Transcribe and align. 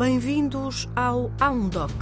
Bem-vindos 0.00 0.88
ao 0.96 1.30
Houndoc. 1.38 1.92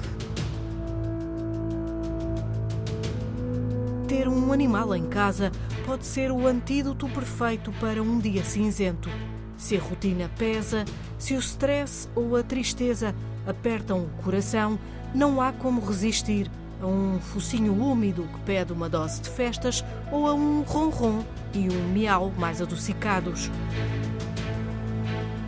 Ter 4.07 4.29
um 4.29 4.53
animal 4.53 4.95
em 4.95 5.09
casa 5.09 5.51
pode 5.85 6.07
ser 6.07 6.31
o 6.31 6.47
antídoto 6.47 7.09
perfeito 7.09 7.73
para 7.81 8.01
um 8.01 8.21
dia 8.21 8.45
cinzento. 8.45 9.11
Se 9.57 9.77
a 9.77 9.81
rotina 9.81 10.31
pesa, 10.39 10.85
se 11.19 11.35
o 11.35 11.41
stress 11.41 12.09
ou 12.15 12.37
a 12.37 12.43
tristeza 12.45 13.13
apertam 13.45 14.05
o 14.05 14.23
coração, 14.23 14.79
não 15.13 15.43
há 15.43 15.51
como 15.51 15.85
resistir 15.85 16.49
a 16.81 16.87
um 16.87 17.19
focinho 17.19 17.75
úmido 17.75 18.23
que 18.33 18.39
pede 18.43 18.73
uma 18.73 18.89
dose 18.89 19.21
de 19.23 19.29
festas 19.29 19.85
ou 20.13 20.29
a 20.29 20.35
um 20.35 20.63
ronron 20.63 21.25
e 21.53 21.69
um 21.69 21.93
miau 21.93 22.33
mais 22.39 22.63
adocicados. 22.63 23.51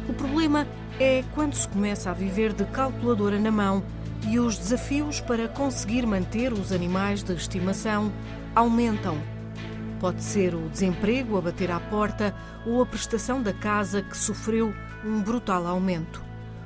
O 0.08 0.12
problema 0.12 0.66
é 1.00 1.24
quando 1.34 1.54
se 1.54 1.66
começa 1.66 2.10
a 2.10 2.12
viver 2.12 2.52
de 2.52 2.66
calculadora 2.66 3.38
na 3.38 3.50
mão 3.50 3.82
e 4.28 4.38
os 4.38 4.58
desafios 4.58 5.18
para 5.18 5.48
conseguir 5.48 6.06
manter 6.06 6.52
os 6.52 6.72
animais 6.72 7.22
de 7.22 7.32
estimação 7.32 8.12
aumentam. 8.54 9.16
Pode 9.98 10.22
ser 10.22 10.54
o 10.54 10.68
desemprego 10.68 11.38
a 11.38 11.40
bater 11.40 11.70
à 11.70 11.80
porta 11.80 12.34
ou 12.66 12.82
a 12.82 12.86
prestação 12.86 13.42
da 13.42 13.54
casa 13.54 14.02
que 14.02 14.14
sofreu 14.14 14.74
um 15.02 15.22
brutal 15.22 15.66
aumento. 15.66 16.22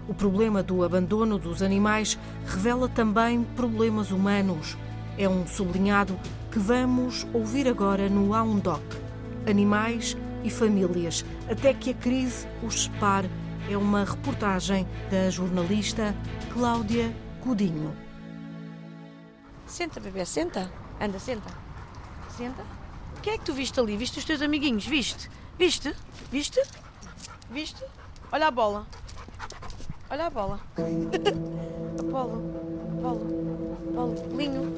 O 0.08 0.14
problema 0.14 0.64
do 0.64 0.82
abandono 0.82 1.38
dos 1.38 1.62
animais 1.62 2.18
revela 2.44 2.88
também 2.88 3.44
problemas 3.54 4.10
humanos. 4.10 4.76
É 5.16 5.28
um 5.28 5.46
sublinhado 5.46 6.18
que 6.50 6.58
vamos 6.58 7.24
ouvir 7.32 7.68
agora 7.68 8.08
no 8.08 8.34
Aundoc. 8.34 8.82
Animais 9.48 10.16
e 10.42 10.50
famílias, 10.50 11.24
até 11.48 11.72
que 11.72 11.90
a 11.90 11.94
crise 11.94 12.48
os 12.64 12.82
separe. 12.82 13.30
É 13.70 13.76
uma 13.76 14.04
reportagem 14.04 14.86
da 15.10 15.30
jornalista 15.30 16.14
Cláudia 16.52 17.14
Cudinho. 17.42 17.96
Senta, 19.66 19.98
bebê, 20.00 20.24
senta. 20.26 20.70
Anda, 21.00 21.18
senta. 21.18 21.50
Senta. 22.36 22.62
Quem 23.22 23.34
é 23.34 23.38
que 23.38 23.44
tu 23.44 23.54
viste 23.54 23.80
ali? 23.80 23.96
Viste 23.96 24.18
os 24.18 24.24
teus 24.24 24.42
amiguinhos? 24.42 24.86
Viste? 24.86 25.30
Viste? 25.58 25.94
Viste? 26.30 26.60
Viste? 27.50 27.82
Olha 28.30 28.48
a 28.48 28.50
bola. 28.50 28.86
Olha 30.10 30.26
a 30.26 30.30
bola. 30.30 30.60
Apolo. 31.98 32.42
Apolo. 32.98 33.78
Apolo. 33.90 34.36
Linho. 34.36 34.74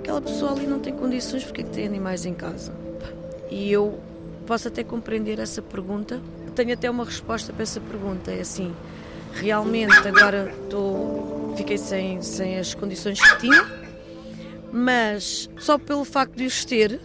Aquela 0.00 0.20
pessoa 0.20 0.52
ali 0.52 0.66
não 0.66 0.80
tem 0.80 0.94
condições 0.94 1.44
porque 1.44 1.62
é 1.62 1.64
que 1.64 1.70
tem 1.70 1.86
animais 1.86 2.26
em 2.26 2.34
casa. 2.34 2.74
E 3.50 3.72
eu 3.72 3.98
posso 4.46 4.68
até 4.68 4.84
compreender 4.84 5.38
essa 5.38 5.62
pergunta. 5.62 6.20
Tenho 6.54 6.74
até 6.74 6.90
uma 6.90 7.04
resposta 7.04 7.52
para 7.52 7.62
essa 7.62 7.80
pergunta. 7.80 8.30
É 8.30 8.40
assim, 8.40 8.74
realmente 9.34 10.06
agora 10.06 10.52
estou, 10.62 11.54
fiquei 11.56 11.78
sem, 11.78 12.20
sem 12.22 12.58
as 12.58 12.74
condições 12.74 13.20
que 13.20 13.38
tinha, 13.40 13.66
mas 14.72 15.48
só 15.58 15.78
pelo 15.78 16.04
facto 16.04 16.36
de 16.36 16.46
os 16.46 16.64
ter 16.64 17.00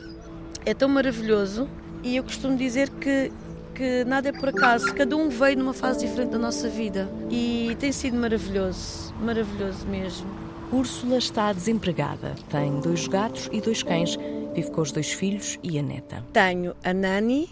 é 0.66 0.73
tão 0.73 0.90
maravilhoso 0.90 1.70
e 2.03 2.16
eu 2.16 2.23
costumo 2.23 2.58
dizer 2.58 2.90
que 2.90 3.31
que 3.78 4.03
nada 4.06 4.30
é 4.30 4.31
por 4.31 4.50
acaso, 4.50 4.92
cada 4.95 5.16
um 5.16 5.30
veio 5.30 5.59
numa 5.59 5.73
fase 5.73 6.08
diferente 6.08 6.31
da 6.31 6.40
nossa 6.40 6.68
vida 6.68 7.08
e 7.30 7.78
tem 7.80 7.92
sido 7.92 8.18
maravilhoso, 8.18 9.14
maravilhoso 9.22 9.86
mesmo. 9.86 10.28
Úrsula 10.72 11.20
está 11.20 11.53
desempregada, 11.53 12.34
tem 12.50 12.80
dois 12.80 13.08
gatos 13.08 13.48
e 13.52 13.62
dois 13.62 13.84
cães, 13.84 14.18
vive 14.56 14.72
com 14.72 14.81
os 14.81 14.91
dois 14.91 15.14
filhos 15.14 15.59
e 15.62 15.78
a 15.78 15.84
neta. 15.84 16.25
Tenho 16.34 16.75
a 16.84 16.91
Nani, 16.91 17.47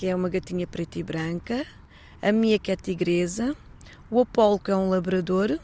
que 0.00 0.06
é 0.06 0.16
uma 0.16 0.30
gatinha 0.30 0.66
preta 0.66 0.98
e 0.98 1.02
branca, 1.02 1.66
a 2.22 2.32
Mia, 2.32 2.58
que 2.58 2.72
é 2.72 2.76
tigresa, 2.76 3.54
o 4.10 4.18
Apolo, 4.18 4.58
que 4.58 4.70
é 4.70 4.74
um 4.74 4.88
labrador, 4.88 5.58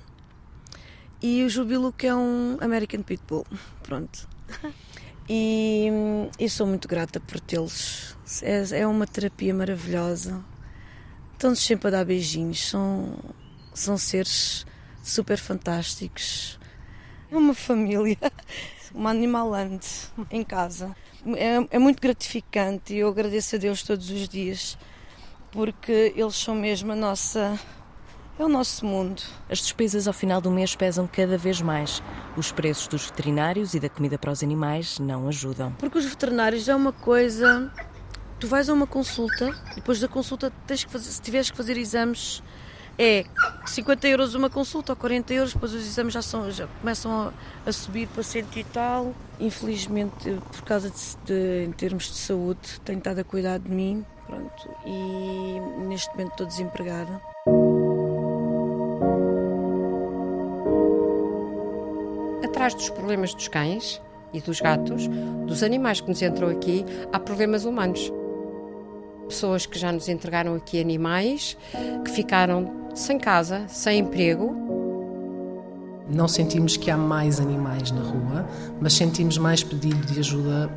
e 1.22 1.42
o 1.42 1.48
Jubilo, 1.48 1.90
que 1.90 2.06
é 2.06 2.14
um 2.14 2.58
American 2.60 3.00
Pitbull. 3.00 3.46
Pronto. 3.82 4.28
E, 5.26 5.88
e 6.38 6.50
sou 6.50 6.66
muito 6.66 6.86
grata 6.86 7.18
por 7.18 7.40
tê-los 7.40 8.14
é, 8.42 8.80
é 8.80 8.86
uma 8.86 9.06
terapia 9.06 9.54
maravilhosa. 9.54 10.44
Estão-nos 11.32 11.60
sempre 11.60 11.88
a 11.88 11.92
dar 11.92 12.04
beijinhos. 12.04 12.68
São, 12.68 13.16
são 13.72 13.96
seres 13.96 14.66
super 15.02 15.38
fantásticos. 15.38 16.60
É 17.30 17.36
uma 17.38 17.54
família, 17.54 18.18
uma 18.94 19.10
animalante 19.10 20.08
em 20.30 20.42
casa. 20.42 20.94
É, 21.36 21.76
é 21.76 21.78
muito 21.78 22.00
gratificante 22.00 22.94
e 22.94 22.98
eu 22.98 23.08
agradeço 23.08 23.56
a 23.56 23.58
Deus 23.58 23.82
todos 23.82 24.10
os 24.10 24.28
dias 24.28 24.78
porque 25.50 26.12
eles 26.14 26.36
são 26.36 26.54
mesmo 26.54 26.92
a 26.92 26.96
nossa 26.96 27.58
é 28.38 28.44
o 28.44 28.48
nosso 28.48 28.84
mundo. 28.84 29.22
As 29.48 29.60
despesas 29.60 30.06
ao 30.06 30.12
final 30.12 30.42
do 30.42 30.50
mês 30.50 30.76
pesam 30.76 31.06
cada 31.06 31.38
vez 31.38 31.62
mais. 31.62 32.02
Os 32.36 32.52
preços 32.52 32.86
dos 32.86 33.06
veterinários 33.06 33.72
e 33.72 33.80
da 33.80 33.88
comida 33.88 34.18
para 34.18 34.30
os 34.30 34.42
animais 34.42 34.98
não 34.98 35.26
ajudam. 35.28 35.72
Porque 35.78 35.96
os 35.96 36.04
veterinários 36.04 36.68
é 36.68 36.76
uma 36.76 36.92
coisa 36.92 37.72
tu 38.38 38.46
vais 38.46 38.68
a 38.68 38.72
uma 38.72 38.86
consulta, 38.86 39.50
depois 39.74 39.98
da 40.00 40.08
consulta 40.08 40.52
tens 40.66 40.84
que 40.84 40.90
fazer, 40.90 41.10
se 41.10 41.20
tiveres 41.20 41.50
que 41.50 41.56
fazer 41.56 41.76
exames, 41.76 42.42
é 42.98 43.24
50 43.66 44.08
euros 44.08 44.34
uma 44.34 44.48
consulta 44.48 44.92
ou 44.92 44.96
40 44.96 45.34
euros, 45.34 45.52
depois 45.52 45.72
os 45.72 45.86
exames 45.86 46.14
já, 46.14 46.22
são, 46.22 46.50
já 46.50 46.66
começam 46.80 47.12
a, 47.12 47.32
a 47.68 47.72
subir 47.72 48.08
para 48.08 48.22
cento 48.22 48.58
e 48.58 48.64
tal. 48.64 49.12
Infelizmente, 49.38 50.38
por 50.52 50.62
causa 50.62 50.90
de, 50.90 51.16
de, 51.26 51.64
em 51.64 51.72
termos 51.72 52.04
de 52.04 52.16
saúde, 52.16 52.80
tenho 52.84 52.98
estado 52.98 53.18
a 53.18 53.24
cuidar 53.24 53.58
de 53.58 53.70
mim, 53.70 54.04
pronto, 54.26 54.70
e 54.86 55.60
neste 55.86 56.10
momento 56.12 56.30
estou 56.30 56.46
desempregada. 56.46 57.20
Atrás 62.42 62.74
dos 62.74 62.88
problemas 62.88 63.34
dos 63.34 63.48
cães 63.48 64.00
e 64.32 64.40
dos 64.40 64.60
gatos, 64.60 65.06
dos 65.46 65.62
animais 65.62 66.00
que 66.00 66.08
nos 66.08 66.22
entram 66.22 66.48
aqui, 66.48 66.84
há 67.12 67.20
problemas 67.20 67.66
humanos 67.66 68.10
pessoas 69.28 69.66
que 69.66 69.78
já 69.78 69.92
nos 69.92 70.08
entregaram 70.08 70.54
aqui 70.54 70.80
animais, 70.80 71.56
que 72.04 72.10
ficaram 72.10 72.85
sem 72.96 73.18
casa, 73.18 73.66
sem 73.68 74.00
emprego. 74.00 74.56
Não 76.08 76.26
sentimos 76.26 76.76
que 76.76 76.90
há 76.90 76.96
mais 76.96 77.38
animais 77.38 77.90
na 77.90 78.00
rua, 78.00 78.48
mas 78.80 78.94
sentimos 78.94 79.36
mais 79.38 79.62
pedido 79.62 80.06
de 80.06 80.18
ajuda 80.18 80.68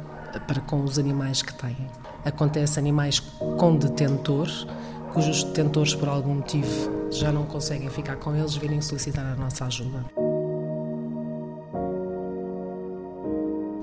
para 0.47 0.59
com 0.61 0.83
os 0.83 0.99
animais 0.99 1.41
que 1.41 1.53
têm. 1.53 1.77
Acontece 2.25 2.77
animais 2.77 3.19
com 3.19 3.75
detentores, 3.77 4.67
cujos 5.13 5.43
detentores, 5.43 5.95
por 5.95 6.09
algum 6.09 6.35
motivo, 6.35 7.09
já 7.09 7.31
não 7.31 7.45
conseguem 7.45 7.89
ficar 7.89 8.17
com 8.17 8.35
eles, 8.35 8.55
virem 8.55 8.81
solicitar 8.81 9.25
a 9.25 9.35
nossa 9.35 9.65
ajuda. 9.65 10.05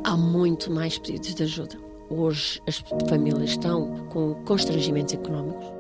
Há 0.04 0.16
muito 0.16 0.70
mais 0.70 0.98
pedidos 0.98 1.34
de 1.34 1.42
ajuda. 1.42 1.76
Hoje 2.08 2.60
as 2.68 2.84
famílias 3.08 3.50
estão 3.50 4.06
com 4.10 4.34
constrangimentos 4.44 5.14
económicos, 5.14 5.75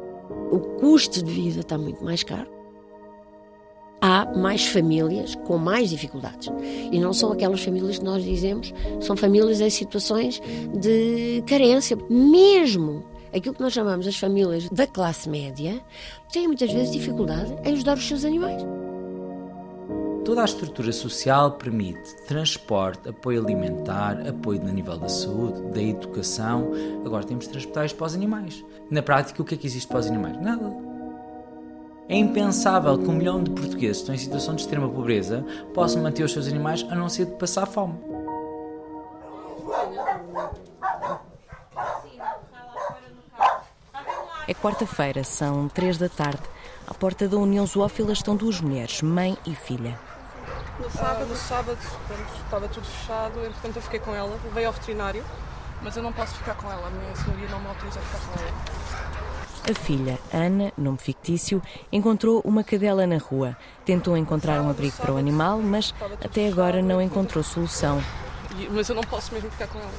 o 0.50 0.58
custo 0.78 1.22
de 1.22 1.30
vida 1.30 1.60
está 1.60 1.76
muito 1.76 2.04
mais 2.04 2.22
caro. 2.22 2.48
Há 4.00 4.26
mais 4.36 4.66
famílias 4.66 5.34
com 5.46 5.56
mais 5.56 5.90
dificuldades. 5.90 6.48
E 6.92 6.98
não 7.00 7.12
são 7.12 7.32
aquelas 7.32 7.62
famílias 7.62 7.98
que 7.98 8.04
nós 8.04 8.22
dizemos, 8.22 8.72
são 9.00 9.16
famílias 9.16 9.60
em 9.60 9.70
situações 9.70 10.40
de 10.78 11.42
carência. 11.46 11.96
Mesmo 12.08 13.04
aquilo 13.34 13.54
que 13.54 13.62
nós 13.62 13.72
chamamos 13.72 14.06
as 14.06 14.16
famílias 14.16 14.68
da 14.68 14.86
classe 14.86 15.28
média 15.28 15.80
têm 16.32 16.46
muitas 16.46 16.72
vezes 16.72 16.92
dificuldade 16.92 17.54
em 17.64 17.72
ajudar 17.72 17.96
os 17.96 18.06
seus 18.06 18.24
animais. 18.24 18.62
Toda 20.26 20.42
a 20.42 20.44
estrutura 20.44 20.90
social 20.90 21.52
permite 21.52 22.16
transporte, 22.26 23.10
apoio 23.10 23.40
alimentar, 23.40 24.26
apoio 24.26 24.60
no 24.60 24.72
nível 24.72 24.98
da 24.98 25.08
saúde, 25.08 25.62
da 25.70 25.80
educação. 25.80 26.72
Agora 27.04 27.22
temos 27.22 27.46
isto 27.46 27.68
para 27.68 28.06
os 28.06 28.14
animais. 28.14 28.64
Na 28.90 29.02
prática, 29.02 29.40
o 29.40 29.44
que 29.44 29.54
é 29.54 29.56
que 29.56 29.68
existe 29.68 29.86
para 29.86 30.00
os 30.00 30.08
animais? 30.08 30.36
Nada. 30.42 30.68
É 32.08 32.16
impensável 32.16 32.98
que 32.98 33.08
um 33.08 33.12
milhão 33.12 33.40
de 33.40 33.52
portugueses 33.52 33.98
que 33.98 34.02
estão 34.02 34.14
em 34.16 34.18
situação 34.18 34.56
de 34.56 34.62
extrema 34.62 34.88
pobreza 34.88 35.46
possam 35.72 36.02
manter 36.02 36.24
os 36.24 36.32
seus 36.32 36.48
animais 36.48 36.84
a 36.90 36.96
não 36.96 37.08
ser 37.08 37.26
de 37.26 37.36
passar 37.36 37.64
fome. 37.64 37.94
É 44.48 44.54
quarta-feira, 44.54 45.22
são 45.22 45.68
três 45.68 45.96
da 45.96 46.08
tarde. 46.08 46.42
À 46.84 46.94
porta 46.94 47.28
da 47.28 47.36
União 47.36 47.64
Zoófila 47.64 48.12
estão 48.12 48.34
duas 48.34 48.60
mulheres, 48.60 49.02
mãe 49.02 49.38
e 49.46 49.54
filha. 49.54 49.96
No 50.78 50.90
sábado, 50.90 51.26
no 51.26 51.36
sábado 51.36 51.78
pronto, 52.06 52.42
estava 52.44 52.68
tudo 52.68 52.86
fechado, 52.86 53.38
entretanto 53.40 53.76
eu 53.76 53.82
fiquei 53.82 53.98
com 53.98 54.14
ela, 54.14 54.38
veio 54.52 54.66
ao 54.66 54.72
veterinário, 54.72 55.24
mas 55.82 55.96
eu 55.96 56.02
não 56.02 56.12
posso 56.12 56.34
ficar 56.34 56.54
com 56.54 56.70
ela, 56.70 56.86
a 56.86 56.90
minha 56.90 57.16
senhoria 57.16 57.48
não 57.48 57.60
me 57.60 57.68
autoriza 57.68 57.98
a 57.98 58.02
ficar 58.02 58.18
com 58.26 58.40
ela. 58.40 58.96
A 59.68 59.74
filha, 59.74 60.18
Ana, 60.32 60.72
nome 60.78 60.98
fictício, 60.98 61.60
encontrou 61.90 62.40
uma 62.44 62.62
cadela 62.62 63.04
na 63.04 63.18
rua. 63.18 63.56
Tentou 63.84 64.16
encontrar 64.16 64.60
um 64.60 64.70
abrigo 64.70 64.96
para 64.96 65.12
o 65.12 65.16
animal, 65.16 65.58
mas 65.58 65.92
até 66.24 66.46
agora 66.46 66.80
não 66.80 67.02
encontrou 67.02 67.42
solução. 67.42 68.00
Mas 68.70 68.88
eu 68.88 68.94
não 68.94 69.02
posso 69.02 69.34
mesmo 69.34 69.50
ficar 69.50 69.66
com 69.66 69.80
ela. 69.80 69.90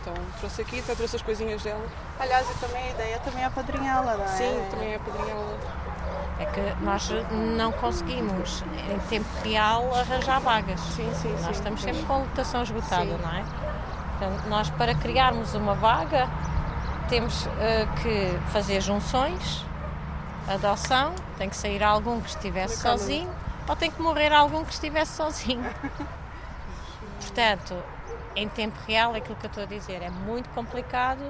Então 0.00 0.14
trouxe 0.40 0.62
aqui, 0.62 0.80
até 0.80 0.94
trouxe 0.96 1.16
as 1.16 1.22
coisinhas 1.22 1.62
dela. 1.62 1.86
Aliás, 2.18 2.50
e 2.50 2.54
também 2.54 2.82
a 2.82 2.90
ideia 2.90 3.18
também 3.20 3.42
é 3.42 3.46
apadrinhá-la, 3.46 4.16
não 4.16 4.24
é? 4.24 4.28
Sim, 4.28 4.66
também 4.70 4.92
é 4.92 4.96
apadrinhá-la. 4.96 5.58
É 6.40 6.46
que 6.46 6.84
nós 6.84 7.10
não 7.56 7.70
conseguimos, 7.70 8.64
em 8.90 8.98
tempo 9.10 9.28
real, 9.44 9.94
arranjar 9.94 10.40
vagas. 10.40 10.80
Sim, 10.80 11.12
sim, 11.14 11.30
Nós 11.32 11.44
sim. 11.44 11.50
estamos 11.50 11.82
sempre 11.82 12.02
com 12.04 12.20
lotação 12.20 12.62
esgotada, 12.62 13.18
não 13.18 13.30
é? 13.30 13.44
Portanto, 14.18 14.48
nós, 14.48 14.70
para 14.70 14.94
criarmos 14.94 15.54
uma 15.54 15.74
vaga, 15.74 16.28
temos 17.10 17.46
eh, 17.58 17.86
que 18.02 18.38
fazer 18.52 18.80
junções, 18.80 19.66
adoção, 20.48 21.14
tem 21.36 21.48
que 21.50 21.56
sair 21.56 21.82
algum 21.82 22.20
que 22.22 22.30
estivesse 22.30 22.82
Calma. 22.82 22.98
sozinho 22.98 23.30
ou 23.68 23.76
tem 23.76 23.90
que 23.90 24.00
morrer 24.00 24.32
algum 24.32 24.64
que 24.64 24.72
estivesse 24.72 25.16
sozinho. 25.16 25.64
Portanto, 27.20 27.76
em 28.34 28.48
tempo 28.48 28.78
real, 28.86 29.14
é 29.14 29.18
aquilo 29.18 29.36
que 29.36 29.46
eu 29.46 29.48
estou 29.48 29.62
a 29.62 29.66
dizer, 29.66 30.02
é 30.02 30.10
muito 30.10 30.48
complicado 30.50 31.22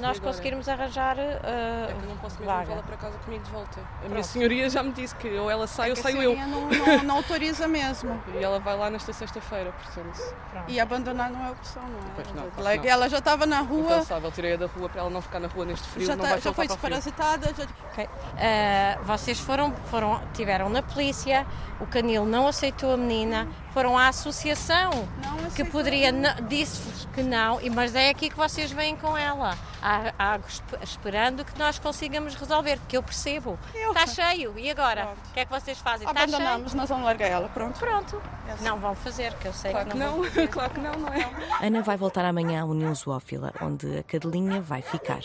nós 0.00 0.18
conseguirmos 0.18 0.68
arranjar 0.68 1.18
eh, 1.18 1.88
É 1.90 1.92
que 1.94 2.02
eu 2.04 2.08
não 2.08 2.16
posso 2.16 2.36
mesmo 2.38 2.46
vaga. 2.52 2.60
levá-la 2.68 2.82
para 2.82 2.96
casa 2.96 3.18
comigo 3.18 3.44
de 3.44 3.50
volta. 3.50 3.80
A 3.80 3.98
minha 4.00 4.10
Pronto. 4.10 4.26
senhoria 4.26 4.70
já 4.70 4.82
me 4.82 4.92
disse 4.92 5.14
que 5.16 5.28
ou 5.38 5.50
ela 5.50 5.66
sai 5.66 5.90
ou 5.90 5.96
É 5.96 5.98
a 5.98 6.02
saio 6.02 6.22
eu. 6.22 6.36
Não, 6.36 6.68
não, 6.68 7.02
não 7.04 7.16
autoriza 7.16 7.66
mesmo. 7.68 8.20
E 8.34 8.42
ela 8.42 8.58
vai 8.58 8.76
lá 8.76 8.90
nesta 8.90 9.12
sexta-feira, 9.12 9.72
portanto. 9.72 10.34
E 10.68 10.78
abandonar 10.80 11.30
não 11.30 11.44
é 11.46 11.50
opção, 11.50 11.82
não 11.82 11.98
é? 11.98 12.02
Pois 12.14 12.28
não, 12.32 12.50
claro 12.50 12.76
ela, 12.78 12.86
ela 12.88 13.08
já 13.08 13.18
estava 13.18 13.46
na 13.46 13.60
rua, 13.60 13.92
Impensável, 13.96 14.30
tirei-a 14.32 14.56
da 14.56 14.66
rua 14.66 14.88
para 14.88 15.00
ela 15.00 15.10
não 15.10 15.22
ficar 15.22 15.40
na 15.40 15.48
rua 15.48 15.64
neste 15.64 15.86
frio, 15.88 16.06
já, 16.06 16.16
não 16.16 16.24
tá- 16.24 16.30
vai 16.30 16.40
já 16.40 16.52
foi 16.52 16.66
desparasitada. 16.66 17.52
Já... 17.56 17.64
Ok. 17.92 18.08
Ah, 18.36 18.98
vocês 19.04 19.38
foram, 19.40 19.72
foram, 19.90 20.20
tiveram 20.34 20.68
na 20.68 20.82
polícia, 20.82 21.46
o 21.80 21.86
canil 21.86 22.24
não 22.24 22.46
aceitou 22.46 22.92
a 22.94 22.96
menina, 22.96 23.48
foram 23.72 23.96
à 23.96 24.08
associação 24.08 24.90
Não 25.24 25.50
que 25.50 25.64
poderia, 25.64 26.10
n- 26.10 26.34
disse-vos 26.48 27.06
que 27.14 27.22
não, 27.22 27.60
e- 27.60 27.68
mas 27.70 27.94
é 27.94 28.10
aqui 28.10 28.30
que 28.30 28.36
vocês 28.36 28.70
vêm 28.72 28.96
com 28.96 29.16
ela, 29.16 29.56
há, 29.82 30.12
há- 30.18 30.38
esp- 30.48 30.82
esperando 30.82 31.44
que 31.44 31.58
nós 31.58 31.78
consigamos 31.78 32.34
resolver, 32.34 32.78
porque 32.78 32.96
eu 32.96 33.02
percebo. 33.02 33.58
Eu 33.74 33.90
Está 33.92 34.06
sei. 34.06 34.24
cheio, 34.24 34.58
e 34.58 34.70
agora? 34.70 35.02
Pronto. 35.06 35.18
O 35.28 35.32
que 35.32 35.40
é 35.40 35.44
que 35.44 35.50
vocês 35.50 35.78
fazem? 35.78 36.06
Está 36.08 36.20
cheio? 36.20 36.34
Abandonamos, 36.36 36.74
nós 36.74 36.88
vamos 36.88 37.04
largar 37.04 37.26
ela, 37.28 37.48
pronto. 37.48 37.78
Pronto. 37.78 38.22
Não 38.60 38.78
vão 38.78 38.94
fazer, 38.94 39.32
que 39.34 39.48
eu 39.48 39.52
sei 39.52 39.70
Claro 39.72 39.86
que 39.86 39.92
que 39.92 39.98
não, 39.98 40.12
vão 40.22 40.22
não, 40.34 40.46
claro 40.48 40.70
que 40.70 40.80
não, 40.80 40.92
não 40.94 41.08
é? 41.08 41.30
Ana 41.66 41.82
vai 41.82 41.96
voltar 41.96 42.24
amanhã 42.24 42.62
à 42.62 42.64
União 42.64 42.94
Zoófila, 42.94 43.52
onde 43.60 43.98
a 43.98 44.02
cadelinha 44.02 44.60
vai 44.60 44.80
ficar. 44.82 45.20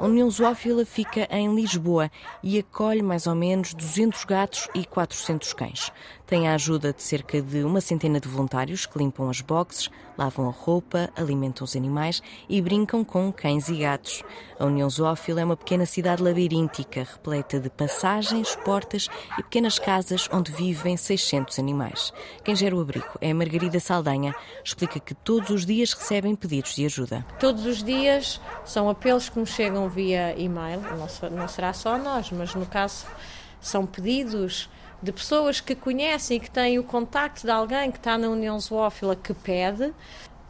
A 0.00 0.04
União 0.04 0.30
Zoófila 0.30 0.84
fica 0.84 1.26
em 1.28 1.52
Lisboa 1.56 2.08
e 2.40 2.56
acolhe 2.56 3.02
mais 3.02 3.26
ou 3.26 3.34
menos 3.34 3.74
200 3.74 4.24
gatos 4.24 4.68
e 4.72 4.84
400 4.84 5.52
cães. 5.52 5.92
Tem 6.28 6.46
a 6.46 6.52
ajuda 6.52 6.92
de 6.92 7.02
cerca 7.02 7.40
de 7.40 7.64
uma 7.64 7.80
centena 7.80 8.20
de 8.20 8.28
voluntários 8.28 8.84
que 8.84 8.98
limpam 8.98 9.30
as 9.30 9.40
boxes, 9.40 9.88
lavam 10.18 10.46
a 10.46 10.52
roupa, 10.52 11.08
alimentam 11.16 11.64
os 11.64 11.74
animais 11.74 12.22
e 12.46 12.60
brincam 12.60 13.02
com 13.02 13.32
cães 13.32 13.70
e 13.70 13.76
gatos. 13.76 14.22
A 14.60 14.66
União 14.66 14.90
Zoófila 14.90 15.40
é 15.40 15.44
uma 15.46 15.56
pequena 15.56 15.86
cidade 15.86 16.22
labiríntica, 16.22 17.00
repleta 17.00 17.58
de 17.58 17.70
passagens, 17.70 18.54
portas 18.56 19.08
e 19.38 19.42
pequenas 19.42 19.78
casas 19.78 20.28
onde 20.30 20.52
vivem 20.52 20.98
600 20.98 21.58
animais. 21.58 22.12
Quem 22.44 22.54
gera 22.54 22.76
o 22.76 22.80
abrigo 22.82 23.08
é 23.22 23.32
Margarida 23.32 23.80
Saldanha. 23.80 24.34
Explica 24.62 25.00
que 25.00 25.14
todos 25.14 25.48
os 25.48 25.64
dias 25.64 25.94
recebem 25.94 26.36
pedidos 26.36 26.74
de 26.74 26.84
ajuda. 26.84 27.24
Todos 27.40 27.64
os 27.64 27.82
dias 27.82 28.38
são 28.66 28.90
apelos 28.90 29.30
que 29.30 29.38
nos 29.38 29.48
chegam 29.48 29.88
via 29.88 30.38
e-mail, 30.38 30.82
não 31.32 31.48
será 31.48 31.72
só 31.72 31.96
nós, 31.96 32.30
mas 32.30 32.54
no 32.54 32.66
caso 32.66 33.06
são 33.62 33.86
pedidos 33.86 34.68
de 35.02 35.12
pessoas 35.12 35.60
que 35.60 35.74
conhecem 35.74 36.36
e 36.36 36.40
que 36.40 36.50
têm 36.50 36.78
o 36.78 36.82
contacto 36.84 37.42
de 37.46 37.50
alguém 37.50 37.90
que 37.90 37.98
está 37.98 38.18
na 38.18 38.28
União 38.28 38.58
Zoófila 38.58 39.14
que 39.14 39.32
pede, 39.32 39.92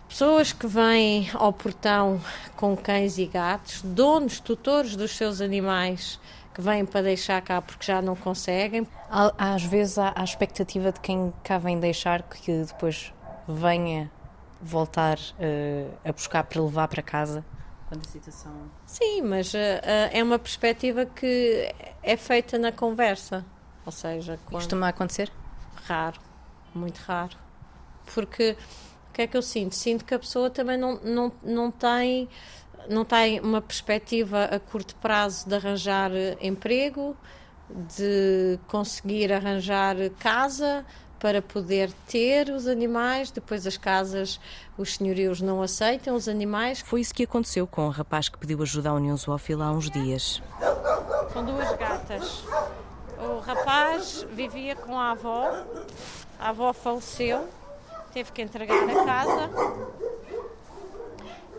pessoas 0.09 0.53
que 0.53 0.67
vêm 0.67 1.29
ao 1.35 1.53
portão 1.53 2.21
com 2.57 2.77
cães 2.77 3.19
e 3.19 3.27
gatos, 3.27 3.83
donos, 3.83 4.41
tutores 4.41 4.97
dos 4.97 5.11
seus 5.17 5.41
animais 5.41 6.19
que 6.55 6.63
vêm 6.63 6.85
para 6.87 7.03
deixar 7.03 7.41
cá 7.43 7.61
porque 7.61 7.85
já 7.87 8.01
não 8.01 8.17
conseguem. 8.17 8.87
Há- 9.11 9.33
Às 9.55 9.63
vezes 9.65 9.99
há 9.99 10.13
a 10.17 10.25
expectativa 10.25 10.91
de 10.93 10.99
quem 11.01 11.33
cá 11.45 11.59
vem 11.59 11.79
deixar 11.79 12.23
que 12.23 12.65
depois 12.65 13.13
venha 13.47 14.11
voltar 14.61 15.19
eh, 15.39 15.87
a 16.05 16.11
buscar 16.13 16.43
para 16.45 16.61
levar 16.61 16.89
para 16.89 17.03
casa. 17.03 17.45
Quando 17.89 18.05
a 18.05 18.09
situação. 18.09 18.53
Sim, 18.87 19.23
mas 19.23 19.55
eh, 19.55 20.11
é 20.13 20.23
uma 20.23 20.39
perspectiva 20.39 21.07
que 21.07 21.73
é 22.03 22.17
feita 22.17 22.59
na 22.59 22.73
conversa. 22.73 23.45
Ou 23.89 23.93
seja, 23.93 24.39
quando... 24.45 24.61
Costuma 24.61 24.89
acontecer? 24.89 25.33
raro, 25.89 26.21
muito 26.75 26.99
raro. 26.99 27.35
Porque 28.15 28.55
o 29.09 29.13
que 29.15 29.23
é 29.23 29.27
que 29.27 29.37
eu 29.37 29.43
sinto? 29.43 29.75
Sinto 29.75 30.05
que 30.05 30.13
a 30.13 30.19
pessoa 30.19 30.51
também 30.51 30.77
não, 30.77 31.01
não, 31.03 31.33
não, 31.43 31.71
tem, 31.71 32.29
não 32.89 33.03
tem 33.03 33.41
uma 33.41 33.63
perspectiva 33.63 34.45
a 34.45 34.61
curto 34.61 34.95
prazo 34.97 35.49
de 35.49 35.55
arranjar 35.55 36.13
eh, 36.15 36.37
emprego, 36.43 37.17
de 37.71 38.59
conseguir 38.67 39.33
arranjar 39.33 39.97
casa 40.19 40.85
para 41.19 41.41
poder 41.41 41.91
ter 42.07 42.51
os 42.51 42.67
animais. 42.67 43.31
Depois 43.31 43.67
as 43.67 43.79
casas, 43.79 44.39
os 44.77 44.97
senhorios 44.97 45.41
não 45.41 45.63
aceitam 45.63 46.15
os 46.15 46.29
animais. 46.29 46.81
Foi 46.81 47.01
isso 47.01 47.15
que 47.15 47.25
aconteceu 47.25 47.67
com 47.67 47.87
o 47.87 47.91
rapaz 47.91 48.29
que 48.29 48.39
pediu 48.39 48.63
ajuda 48.63 48.91
à 48.91 48.95
União 48.95 49.17
Zoófila 49.17 49.65
há 49.65 49.73
uns 49.73 49.91
dias. 49.91 50.43
São 51.33 51.45
duas 51.45 51.77
gatas. 51.77 52.45
O 53.21 53.41
rapaz 53.41 54.23
vivia 54.31 54.77
com 54.77 54.99
a 54.99 55.11
avó, 55.11 55.51
a 56.39 56.49
avó 56.51 56.73
faleceu, 56.73 57.49
teve 58.13 58.33
que 58.33 58.43
entregar 58.43 58.89
a 58.89 59.05
casa 59.05 59.51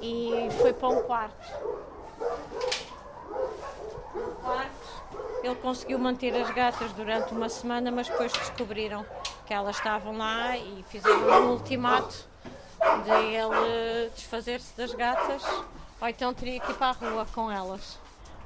e 0.01 0.49
foi 0.61 0.73
para 0.73 0.87
um 0.87 1.01
quarto. 1.03 1.79
Quarto, 4.41 5.03
ele 5.43 5.55
conseguiu 5.55 5.99
manter 5.99 6.35
as 6.35 6.49
gatas 6.51 6.91
durante 6.93 7.33
uma 7.33 7.49
semana, 7.49 7.91
mas 7.91 8.07
depois 8.07 8.31
descobriram 8.31 9.05
que 9.45 9.53
elas 9.53 9.75
estavam 9.75 10.17
lá 10.17 10.57
e 10.57 10.83
fizeram 10.89 11.47
um 11.47 11.51
ultimato 11.51 12.27
de 13.03 13.11
ele 13.11 14.09
desfazer-se 14.15 14.75
das 14.77 14.93
gatas, 14.93 15.43
ou 15.99 16.07
então 16.07 16.33
teria 16.33 16.59
que 16.59 16.71
ir 16.71 16.75
para 16.75 16.87
a 16.87 16.91
rua 16.91 17.25
com 17.33 17.51
elas. 17.51 17.99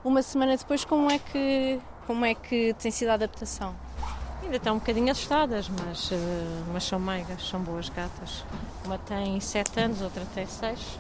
Uma 0.04 0.22
semana 0.22 0.58
depois, 0.58 0.84
como 0.84 1.10
é 1.10 1.20
que, 1.20 1.80
como 2.06 2.26
é 2.26 2.34
que 2.36 2.74
tem 2.74 2.92
sido 2.92 3.10
a 3.10 3.14
adaptação? 3.14 3.76
Ainda 4.42 4.58
estão 4.58 4.76
um 4.76 4.80
bocadinho 4.80 5.12
assustadas, 5.12 5.70
mas, 5.70 6.12
eh, 6.12 6.16
mas 6.74 6.84
são 6.84 7.00
meigas, 7.00 7.48
são 7.48 7.62
boas 7.62 7.88
gatas. 7.90 8.44
Uma 8.86 8.98
tem 8.98 9.40
7 9.40 9.80
anos, 9.80 10.02
outra 10.02 10.24
tem 10.36 10.46
6. 10.46 11.00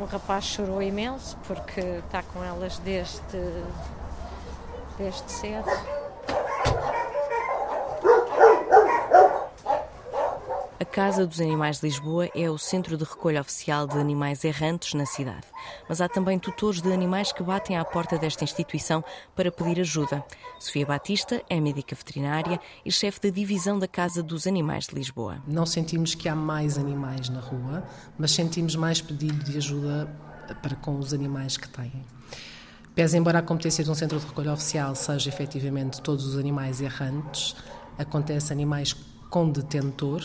O 0.00 0.04
rapaz 0.04 0.44
chorou 0.44 0.82
imenso 0.82 1.36
porque 1.46 1.80
está 1.80 2.22
com 2.22 2.42
elas 2.42 2.78
desde, 2.78 3.20
desde 4.98 5.30
cedo. 5.30 6.01
A 10.82 10.84
Casa 10.84 11.24
dos 11.24 11.40
Animais 11.40 11.78
de 11.78 11.86
Lisboa 11.86 12.28
é 12.34 12.50
o 12.50 12.58
centro 12.58 12.96
de 12.96 13.04
recolha 13.04 13.40
oficial 13.40 13.86
de 13.86 13.96
animais 13.98 14.42
errantes 14.42 14.94
na 14.94 15.06
cidade. 15.06 15.46
Mas 15.88 16.00
há 16.00 16.08
também 16.08 16.40
tutores 16.40 16.82
de 16.82 16.92
animais 16.92 17.30
que 17.30 17.40
batem 17.40 17.78
à 17.78 17.84
porta 17.84 18.18
desta 18.18 18.42
instituição 18.42 19.04
para 19.36 19.52
pedir 19.52 19.80
ajuda. 19.80 20.24
Sofia 20.58 20.84
Batista 20.84 21.40
é 21.48 21.60
médica 21.60 21.94
veterinária 21.94 22.58
e 22.84 22.90
chefe 22.90 23.20
da 23.20 23.30
divisão 23.30 23.78
da 23.78 23.86
Casa 23.86 24.24
dos 24.24 24.44
Animais 24.44 24.88
de 24.88 24.96
Lisboa. 24.96 25.40
Não 25.46 25.64
sentimos 25.64 26.16
que 26.16 26.28
há 26.28 26.34
mais 26.34 26.76
animais 26.76 27.28
na 27.28 27.38
rua, 27.38 27.84
mas 28.18 28.32
sentimos 28.32 28.74
mais 28.74 29.00
pedido 29.00 29.44
de 29.44 29.56
ajuda 29.58 30.12
para 30.60 30.74
com 30.74 30.98
os 30.98 31.14
animais 31.14 31.56
que 31.56 31.68
têm. 31.68 32.04
Pese 32.92 33.16
embora 33.16 33.38
a 33.38 33.42
competência 33.42 33.84
de 33.84 33.90
um 33.92 33.94
centro 33.94 34.18
de 34.18 34.26
recolha 34.26 34.52
oficial 34.52 34.96
seja 34.96 35.28
efetivamente 35.28 36.02
todos 36.02 36.26
os 36.26 36.36
animais 36.36 36.80
errantes, 36.80 37.54
acontece 37.96 38.52
animais 38.52 38.96
com 39.30 39.48
detentor, 39.48 40.22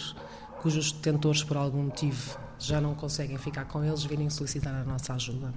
cujos 0.67 0.91
detentores 0.91 1.45
por 1.45 1.55
algum 1.55 1.83
motivo 1.83 2.37
já 2.59 2.81
não 2.81 2.93
conseguem 2.93 3.37
ficar 3.37 3.63
com 3.65 3.85
eles, 3.85 4.03
virem 4.03 4.29
solicitar 4.29 4.75
a 4.75 4.83
nossa 4.83 5.13
ajuda. 5.13 5.53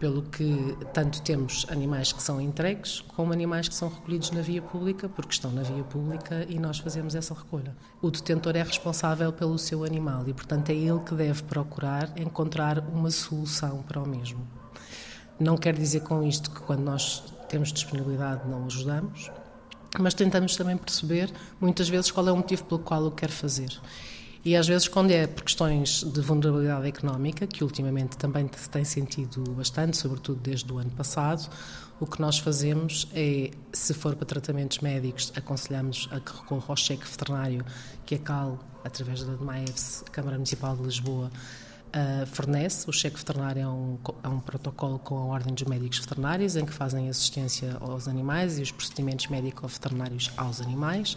Pelo 0.00 0.22
que 0.22 0.76
tanto 0.92 1.22
temos 1.22 1.64
animais 1.68 2.12
que 2.12 2.20
são 2.20 2.40
entregues, 2.40 3.00
como 3.14 3.32
animais 3.32 3.68
que 3.68 3.74
são 3.76 3.88
recolhidos 3.88 4.32
na 4.32 4.40
via 4.40 4.60
pública, 4.60 5.08
porque 5.08 5.30
estão 5.30 5.52
na 5.52 5.62
via 5.62 5.84
pública 5.84 6.44
e 6.48 6.58
nós 6.58 6.78
fazemos 6.78 7.14
essa 7.14 7.34
recolha. 7.34 7.76
O 8.02 8.10
detentor 8.10 8.56
é 8.56 8.62
responsável 8.64 9.32
pelo 9.32 9.56
seu 9.58 9.84
animal 9.84 10.24
e, 10.26 10.34
portanto, 10.34 10.70
é 10.70 10.74
ele 10.74 10.98
que 11.06 11.14
deve 11.14 11.44
procurar 11.44 12.18
encontrar 12.18 12.80
uma 12.80 13.12
solução 13.12 13.84
para 13.84 14.02
o 14.02 14.08
mesmo. 14.08 14.44
Não 15.38 15.56
quer 15.56 15.74
dizer 15.74 16.00
com 16.00 16.24
isto 16.24 16.50
que 16.50 16.62
quando 16.62 16.80
nós 16.80 17.22
temos 17.48 17.72
disponibilidade 17.72 18.48
não 18.48 18.66
ajudamos, 18.66 19.30
mas 20.00 20.14
tentamos 20.14 20.56
também 20.56 20.76
perceber 20.76 21.30
muitas 21.60 21.88
vezes 21.88 22.10
qual 22.10 22.26
é 22.26 22.32
o 22.32 22.36
motivo 22.36 22.64
pelo 22.64 22.80
qual 22.80 23.04
o 23.04 23.10
quer 23.12 23.30
fazer. 23.30 23.80
E 24.44 24.56
às 24.56 24.66
vezes, 24.66 24.86
quando 24.88 25.10
é 25.10 25.26
por 25.26 25.42
questões 25.42 26.04
de 26.04 26.20
vulnerabilidade 26.20 26.86
económica, 26.86 27.46
que 27.46 27.64
ultimamente 27.64 28.16
também 28.16 28.48
se 28.56 28.70
tem 28.70 28.84
sentido 28.84 29.42
bastante, 29.52 29.96
sobretudo 29.96 30.40
desde 30.40 30.72
o 30.72 30.78
ano 30.78 30.90
passado, 30.90 31.48
o 32.00 32.06
que 32.06 32.20
nós 32.20 32.38
fazemos 32.38 33.08
é, 33.12 33.50
se 33.72 33.92
for 33.92 34.14
para 34.14 34.24
tratamentos 34.24 34.78
médicos, 34.78 35.32
aconselhamos 35.34 36.08
a 36.12 36.20
que 36.20 36.32
recorra 36.32 36.66
ao 36.68 36.76
cheque 36.76 37.04
veterinário 37.04 37.64
que 38.06 38.14
a 38.14 38.18
CAL, 38.18 38.58
através 38.84 39.24
da 39.24 39.34
DMAEVS, 39.34 40.04
Câmara 40.12 40.36
Municipal 40.36 40.76
de 40.76 40.82
Lisboa, 40.84 41.30
uh, 41.88 42.26
fornece. 42.26 42.88
O 42.88 42.92
cheque 42.92 43.16
veterinário 43.16 43.62
é 43.62 43.68
um, 43.68 43.98
é 44.22 44.28
um 44.28 44.40
protocolo 44.40 44.98
com 44.98 45.16
a 45.16 45.24
Ordem 45.24 45.54
dos 45.54 45.64
Médicos 45.64 45.98
Veterinários, 45.98 46.56
em 46.56 46.64
que 46.64 46.72
fazem 46.72 47.08
assistência 47.08 47.76
aos 47.80 48.08
animais 48.08 48.58
e 48.58 48.62
os 48.62 48.70
procedimentos 48.70 49.26
médico-veterinários 49.28 50.30
aos 50.36 50.60
animais, 50.60 51.16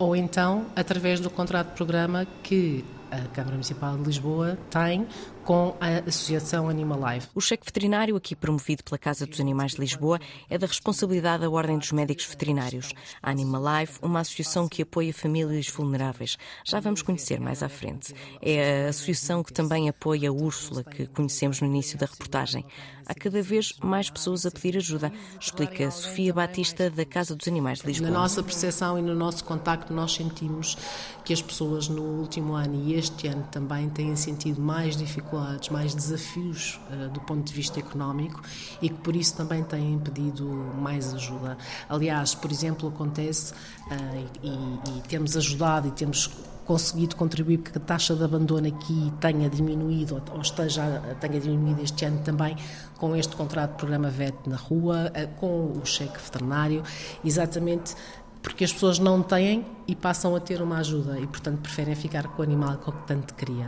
ou 0.00 0.16
então 0.16 0.64
através 0.74 1.20
do 1.20 1.30
contrato 1.30 1.68
de 1.68 1.74
programa 1.74 2.26
que 2.42 2.82
a 3.10 3.20
Câmara 3.34 3.52
Municipal 3.52 3.96
de 3.98 4.04
Lisboa 4.04 4.58
tem 4.70 5.06
com 5.50 5.74
a 5.80 6.08
Associação 6.08 6.68
Animal 6.68 7.12
Life. 7.12 7.26
O 7.34 7.40
cheque 7.40 7.66
veterinário, 7.66 8.14
aqui 8.14 8.36
promovido 8.36 8.84
pela 8.84 8.96
Casa 8.96 9.26
dos 9.26 9.40
Animais 9.40 9.72
de 9.72 9.80
Lisboa, 9.80 10.20
é 10.48 10.56
da 10.56 10.64
responsabilidade 10.64 11.42
da 11.42 11.50
Ordem 11.50 11.76
dos 11.76 11.90
Médicos 11.90 12.24
Veterinários. 12.26 12.92
A 13.20 13.32
Animal 13.32 13.80
Life, 13.80 13.98
uma 14.00 14.20
associação 14.20 14.68
que 14.68 14.82
apoia 14.82 15.12
famílias 15.12 15.66
vulneráveis. 15.66 16.38
Já 16.64 16.78
vamos 16.78 17.02
conhecer 17.02 17.40
mais 17.40 17.64
à 17.64 17.68
frente. 17.68 18.14
É 18.40 18.86
a 18.86 18.90
associação 18.90 19.42
que 19.42 19.52
também 19.52 19.88
apoia 19.88 20.28
a 20.28 20.32
Úrsula, 20.32 20.84
que 20.84 21.08
conhecemos 21.08 21.60
no 21.60 21.66
início 21.66 21.98
da 21.98 22.06
reportagem. 22.06 22.64
Há 23.04 23.14
cada 23.14 23.42
vez 23.42 23.72
mais 23.82 24.08
pessoas 24.08 24.46
a 24.46 24.52
pedir 24.52 24.76
ajuda, 24.76 25.12
explica 25.40 25.90
Sofia 25.90 26.32
Batista, 26.32 26.88
da 26.88 27.04
Casa 27.04 27.34
dos 27.34 27.48
Animais 27.48 27.80
de 27.80 27.88
Lisboa. 27.88 28.08
Na 28.08 28.20
nossa 28.20 28.40
percepção 28.40 28.96
e 28.96 29.02
no 29.02 29.16
nosso 29.16 29.44
contacto, 29.44 29.92
nós 29.92 30.12
sentimos 30.12 30.78
que 31.24 31.32
as 31.32 31.42
pessoas 31.42 31.88
no 31.88 32.02
último 32.02 32.54
ano 32.54 32.80
e 32.84 32.94
este 32.94 33.26
ano 33.26 33.44
também 33.50 33.90
têm 33.90 34.14
sentido 34.14 34.60
mais 34.60 34.94
dificuldades, 35.40 35.68
mais 35.70 35.94
desafios 35.94 36.80
uh, 36.90 37.08
do 37.10 37.20
ponto 37.20 37.44
de 37.44 37.52
vista 37.52 37.78
económico 37.78 38.42
e 38.80 38.88
que 38.88 38.96
por 38.96 39.16
isso 39.16 39.36
também 39.36 39.62
têm 39.62 39.98
pedido 39.98 40.44
mais 40.78 41.14
ajuda. 41.14 41.56
Aliás, 41.88 42.34
por 42.34 42.50
exemplo, 42.50 42.88
acontece 42.88 43.52
uh, 43.52 44.28
e, 44.42 44.98
e 44.98 45.02
temos 45.08 45.36
ajudado 45.36 45.88
e 45.88 45.90
temos 45.92 46.30
conseguido 46.66 47.16
contribuir 47.16 47.58
para 47.58 47.72
que 47.72 47.78
a 47.78 47.80
taxa 47.80 48.14
de 48.14 48.22
abandono 48.22 48.68
aqui 48.68 49.12
tenha 49.20 49.50
diminuído 49.50 50.22
ou 50.32 50.40
esteja, 50.40 51.16
tenha 51.20 51.40
diminuído 51.40 51.82
este 51.82 52.04
ano 52.04 52.20
também 52.22 52.56
com 52.96 53.16
este 53.16 53.34
contrato 53.34 53.72
de 53.72 53.76
programa 53.78 54.08
VET 54.08 54.36
na 54.46 54.56
rua, 54.56 55.10
eh, 55.14 55.26
com 55.26 55.72
o 55.72 55.84
cheque 55.84 56.20
veterinário, 56.22 56.84
exatamente 57.24 57.96
porque 58.42 58.64
as 58.64 58.72
pessoas 58.72 58.98
não 58.98 59.22
têm 59.22 59.66
e 59.86 59.94
passam 59.94 60.34
a 60.34 60.40
ter 60.40 60.62
uma 60.62 60.78
ajuda 60.78 61.18
e, 61.18 61.26
portanto, 61.26 61.60
preferem 61.60 61.94
ficar 61.94 62.28
com 62.28 62.40
o 62.40 62.44
animal 62.44 62.78
que 62.78 62.92
tanto 63.06 63.34
queria. 63.34 63.66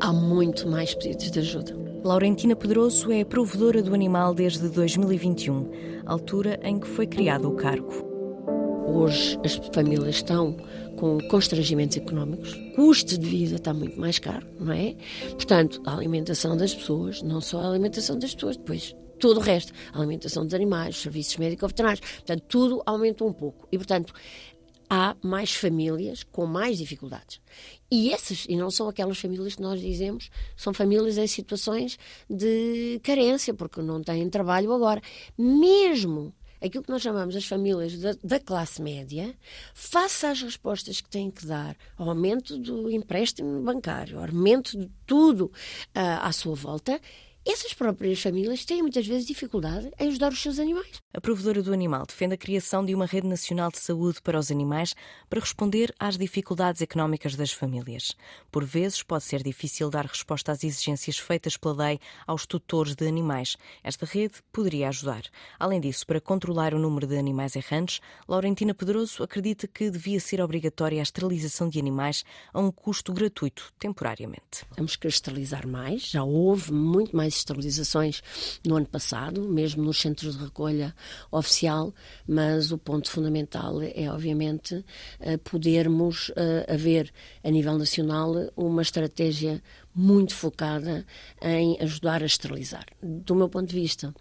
Há 0.00 0.14
muito 0.14 0.66
mais 0.66 0.94
pedidos 0.94 1.30
de 1.30 1.38
ajuda. 1.40 1.76
Laurentina 2.02 2.56
Pedroso 2.56 3.12
é 3.12 3.22
provedora 3.22 3.82
do 3.82 3.92
animal 3.94 4.34
desde 4.34 4.66
2021, 4.70 6.02
altura 6.06 6.58
em 6.62 6.80
que 6.80 6.88
foi 6.88 7.06
criado 7.06 7.46
o 7.46 7.54
cargo. 7.54 7.92
Hoje 8.86 9.38
as 9.44 9.60
famílias 9.74 10.16
estão 10.16 10.56
com 10.96 11.18
constrangimentos 11.28 11.98
económicos, 11.98 12.54
o 12.54 12.72
custo 12.76 13.18
de 13.18 13.28
vida 13.28 13.56
está 13.56 13.74
muito 13.74 14.00
mais 14.00 14.18
caro, 14.18 14.46
não 14.58 14.72
é? 14.72 14.96
Portanto, 15.32 15.82
a 15.84 15.94
alimentação 15.94 16.56
das 16.56 16.74
pessoas, 16.74 17.20
não 17.20 17.42
só 17.42 17.60
a 17.60 17.68
alimentação 17.68 18.18
das 18.18 18.34
pessoas, 18.34 18.56
depois 18.56 18.96
todo 19.18 19.36
o 19.36 19.40
resto, 19.40 19.74
a 19.92 19.98
alimentação 19.98 20.46
dos 20.46 20.54
animais, 20.54 20.96
os 20.96 21.02
serviços 21.02 21.36
médico-veterinários, 21.36 22.00
portanto, 22.00 22.42
tudo 22.48 22.82
aumenta 22.86 23.22
um 23.22 23.34
pouco. 23.34 23.68
E, 23.70 23.76
portanto, 23.76 24.14
há 24.90 25.16
mais 25.22 25.54
famílias 25.54 26.24
com 26.24 26.44
mais 26.44 26.76
dificuldades. 26.76 27.40
E 27.88 28.12
essas, 28.12 28.44
e 28.48 28.56
não 28.56 28.70
são 28.70 28.88
aquelas 28.88 29.18
famílias 29.18 29.54
que 29.54 29.62
nós 29.62 29.80
dizemos, 29.80 30.30
são 30.56 30.74
famílias 30.74 31.16
em 31.16 31.26
situações 31.28 31.96
de 32.28 33.00
carência, 33.04 33.54
porque 33.54 33.80
não 33.80 34.02
têm 34.02 34.28
trabalho 34.28 34.72
agora. 34.72 35.00
Mesmo 35.38 36.34
aquilo 36.60 36.84
que 36.84 36.90
nós 36.90 37.02
chamamos 37.02 37.34
as 37.34 37.44
famílias 37.46 37.96
da, 37.98 38.14
da, 38.22 38.40
classe 38.40 38.82
média, 38.82 39.34
face 39.72 40.26
às 40.26 40.42
respostas 40.42 41.00
que 41.00 41.08
têm 41.08 41.30
que 41.30 41.46
dar 41.46 41.76
ao 41.96 42.08
aumento 42.08 42.58
do 42.58 42.90
empréstimo 42.90 43.62
bancário, 43.62 44.18
ao 44.18 44.24
aumento 44.24 44.78
de 44.78 44.90
tudo 45.06 45.46
uh, 45.46 46.20
à 46.20 46.32
sua 46.32 46.54
volta, 46.54 47.00
essas 47.46 47.72
próprias 47.72 48.20
famílias 48.20 48.64
têm 48.64 48.82
muitas 48.82 49.06
vezes 49.06 49.26
dificuldade 49.26 49.90
em 49.98 50.08
ajudar 50.08 50.30
os 50.30 50.40
seus 50.40 50.58
animais. 50.58 51.00
A 51.12 51.20
provedora 51.20 51.60
do 51.60 51.72
animal 51.72 52.06
defende 52.06 52.34
a 52.34 52.38
criação 52.38 52.84
de 52.84 52.94
uma 52.94 53.04
rede 53.04 53.26
nacional 53.26 53.68
de 53.68 53.80
saúde 53.80 54.22
para 54.22 54.38
os 54.38 54.48
animais 54.48 54.94
para 55.28 55.40
responder 55.40 55.92
às 55.98 56.16
dificuldades 56.16 56.80
económicas 56.82 57.34
das 57.34 57.50
famílias. 57.50 58.14
Por 58.48 58.64
vezes 58.64 59.02
pode 59.02 59.24
ser 59.24 59.42
difícil 59.42 59.90
dar 59.90 60.06
resposta 60.06 60.52
às 60.52 60.62
exigências 60.62 61.18
feitas 61.18 61.56
pela 61.56 61.74
lei 61.88 62.00
aos 62.28 62.46
tutores 62.46 62.94
de 62.94 63.08
animais. 63.08 63.56
Esta 63.82 64.06
rede 64.06 64.34
poderia 64.52 64.88
ajudar. 64.88 65.24
Além 65.58 65.80
disso, 65.80 66.06
para 66.06 66.20
controlar 66.20 66.74
o 66.74 66.78
número 66.78 67.08
de 67.08 67.18
animais 67.18 67.56
errantes, 67.56 68.00
Laurentina 68.28 68.72
Pedroso 68.72 69.24
acredita 69.24 69.66
que 69.66 69.90
devia 69.90 70.20
ser 70.20 70.40
obrigatória 70.40 71.00
a 71.00 71.02
esterilização 71.02 71.68
de 71.68 71.80
animais 71.80 72.24
a 72.54 72.60
um 72.60 72.70
custo 72.70 73.12
gratuito, 73.12 73.72
temporariamente. 73.80 74.64
Temos 74.76 74.94
que 74.94 75.08
esterilizar 75.08 75.66
mais, 75.66 76.02
já 76.02 76.22
houve 76.22 76.72
muito 76.72 77.16
mais 77.16 77.34
esterilizações 77.34 78.22
no 78.64 78.76
ano 78.76 78.86
passado, 78.86 79.42
mesmo 79.48 79.82
nos 79.82 80.00
centros 80.00 80.38
de 80.38 80.44
recolha 80.44 80.94
oficial, 81.30 81.94
mas 82.26 82.72
o 82.72 82.78
ponto 82.78 83.10
fundamental 83.10 83.80
é, 83.82 84.10
obviamente, 84.10 84.84
eh, 85.20 85.36
podermos 85.36 86.30
eh, 86.36 86.66
haver 86.72 87.12
a 87.42 87.50
nível 87.50 87.78
nacional 87.78 88.34
uma 88.56 88.82
estratégia 88.82 89.62
muito 89.94 90.34
focada 90.34 91.04
em 91.42 91.76
ajudar 91.80 92.22
a 92.22 92.26
esterilizar. 92.26 92.86
Do 93.02 93.34
meu 93.34 93.48
ponto 93.48 93.68
de 93.68 93.74
vista, 93.74 94.14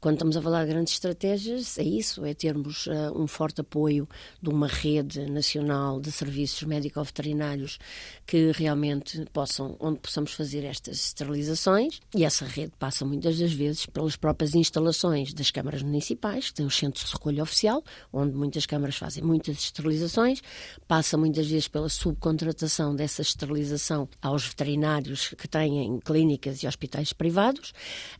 quando 0.00 0.14
estamos 0.14 0.36
a 0.36 0.42
falar 0.42 0.64
de 0.64 0.70
grandes 0.70 0.92
estratégias, 0.92 1.76
é 1.76 1.82
isso, 1.82 2.24
é 2.24 2.32
termos 2.32 2.86
uh, 2.86 3.12
um 3.16 3.26
forte 3.26 3.60
apoio 3.60 4.08
de 4.40 4.48
uma 4.48 4.68
rede 4.68 5.28
nacional 5.28 6.00
de 6.00 6.12
serviços 6.12 6.62
médico-veterinários 6.62 7.78
que 8.24 8.52
realmente 8.52 9.24
possam, 9.32 9.76
onde 9.80 9.98
possamos 9.98 10.32
fazer 10.32 10.64
estas 10.64 10.98
esterilizações, 10.98 12.00
e 12.14 12.24
essa 12.24 12.44
rede 12.44 12.72
passa 12.78 13.04
muitas 13.04 13.38
das 13.38 13.52
vezes 13.52 13.86
pelas 13.86 14.14
próprias 14.14 14.54
instalações 14.54 15.34
das 15.34 15.50
câmaras 15.50 15.82
municipais, 15.82 16.50
que 16.50 16.54
têm 16.54 16.66
os 16.66 16.76
centros 16.76 17.06
de 17.06 17.12
recolha 17.12 17.42
oficial, 17.42 17.82
onde 18.12 18.36
muitas 18.36 18.66
câmaras 18.66 18.96
fazem 18.96 19.24
muitas 19.24 19.58
esterilizações, 19.58 20.40
passa 20.86 21.16
muitas 21.16 21.48
vezes 21.48 21.66
pela 21.66 21.88
subcontratação 21.88 22.94
dessa 22.94 23.22
esterilização 23.22 24.08
aos 24.22 24.46
veterinários 24.46 25.34
que 25.36 25.48
têm 25.48 25.98
clínicas 26.04 26.62
e 26.62 26.68
hospitais 26.68 27.12
privados. 27.12 27.70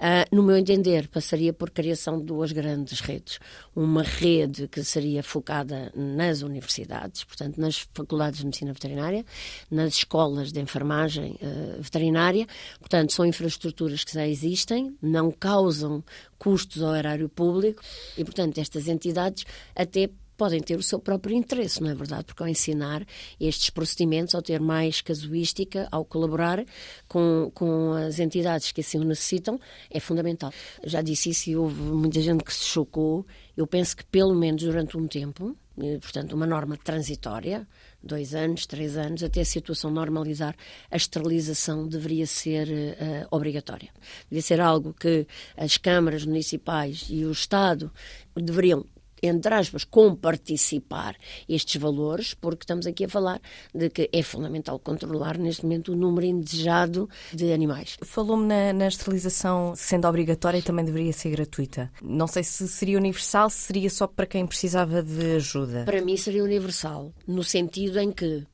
Uh, 0.01 0.35
no 0.35 0.43
meu 0.43 0.57
entender, 0.57 1.07
passaria 1.09 1.53
por 1.53 1.68
por 1.69 1.75
criação 1.75 2.19
de 2.19 2.25
duas 2.25 2.53
grandes 2.53 3.01
redes. 3.01 3.39
Uma 3.77 4.03
rede 4.03 4.67
que 4.69 4.83
seria 4.83 5.23
focada 5.23 5.93
nas 5.95 6.43
universidades, 6.43 7.25
portanto, 7.25 7.61
nas 7.61 7.87
faculdades 7.93 8.41
de 8.41 8.47
medicina 8.47 8.73
veterinária, 8.73 9.25
nas 9.71 9.95
escolas 9.95 10.51
de 10.51 10.61
enfermagem 10.61 11.39
uh, 11.43 11.83
veterinária. 11.83 12.47
Portanto, 12.81 13.13
são 13.13 13.25
infraestruturas 13.25 14.03
que 14.03 14.15
já 14.15 14.27
existem, 14.27 14.97
não 15.01 15.31
causam 15.31 16.03
custos 16.39 16.83
ao 16.83 16.95
erário 16.95 17.29
público 17.29 17.83
e, 18.17 18.25
portanto, 18.25 18.59
estas 18.59 18.89
entidades 18.89 19.45
até 19.75 20.09
podem 20.39 20.61
ter 20.61 20.79
o 20.79 20.83
seu 20.83 21.01
próprio 21.01 21.37
interesse, 21.37 21.83
não 21.83 21.91
é 21.91 21.95
verdade? 21.95 22.25
Porque 22.25 22.43
ao 22.43 22.49
ensinar 22.49 23.05
estes 23.41 23.71
procedimentos, 23.71 24.37
ao 24.37 24.41
ter 24.41 24.61
mais 24.61 25.03
casuística, 25.03 25.89
ao 25.91 26.05
colaborar 26.05 26.65
com, 27.09 27.51
com 27.53 27.93
as 27.93 28.21
entidades 28.21 28.71
que 28.71 28.81
assim 28.81 28.99
o 28.99 29.05
necessitam, 29.05 29.59
é 29.91 29.99
fundamental. 29.99 30.53
Já 30.85 31.03
disse 31.03 31.31
isso 31.31 31.51
e 31.51 31.57
houve 31.57 31.81
muita 31.81 32.21
gente 32.21 32.45
que 32.45 32.55
se 32.55 32.65
chocou. 32.65 33.27
Eu 33.57 33.67
penso 33.67 33.97
que 33.97 34.05
pelo 34.05 34.35
menos 34.35 34.63
durante 34.63 34.97
um 34.97 35.09
tempo, 35.09 35.57
eh, 35.83 35.99
portanto, 35.99 36.35
uma 36.35 36.47
norma 36.47 36.77
transitória, 36.77 37.67
dois 38.01 38.33
anos, 38.33 38.65
três 38.65 38.97
anos, 38.97 39.25
até 39.25 39.41
a 39.41 39.45
situação 39.45 39.91
normalizar, 39.91 40.55
a 40.89 40.97
esterilização 40.97 41.89
deveria 41.89 42.29
ser 42.29 42.69
uh, 42.69 43.27
obrigatória. 43.33 43.91
Deveria 44.31 44.43
ser 44.43 44.61
algo 44.61 44.95
que 44.95 45.27
as 45.57 45.77
câmaras 45.77 46.25
municipais 46.25 47.07
e 47.11 47.25
o 47.25 47.33
Estado 47.33 47.91
deveriam 48.37 48.87
entre 49.23 49.55
aspas, 49.55 49.85
comparticipar 49.85 51.17
estes 51.49 51.81
valores, 51.81 52.35
porque 52.35 52.65
estamos 52.65 52.87
aqui 52.87 53.05
a 53.05 53.09
falar 53.09 53.41
de 53.75 53.91
que 53.91 54.09
é 54.13 54.23
fundamental 54.23 54.79
controlar 54.79 55.39
neste 55.39 55.63
momento 55.63 55.93
o 55.93 55.97
número 55.97 56.27
indesejado 56.27 57.09
de 57.33 57.53
animais. 57.53 57.97
Falou-me 58.03 58.47
na, 58.47 58.73
na, 58.73 58.89
esterilização 58.89 59.75
sendo 59.77 60.07
obrigatória 60.07 60.59
e 60.59 60.63
também 60.63 60.85
deveria 60.85 61.13
ser 61.13 61.31
gratuita. 61.31 61.91
Não 62.03 62.27
sei 62.27 62.43
se 62.43 62.69
seria 62.69 62.99
universal, 62.99 63.51
se 63.51 63.59
seria 63.59 63.91
só 63.91 64.07
para 64.07 64.27
quem 64.27 64.47
precisava 64.47 65.03
de 65.03 65.37
ajuda. 65.37 65.85
Para 65.85 66.03
mim 66.03 66.17
seria 66.17 66.43
universal, 66.43 67.13
no 67.27 67.45
sentido 67.45 67.99
em 67.99 68.11
que 68.13 68.27
uh, 68.27 68.47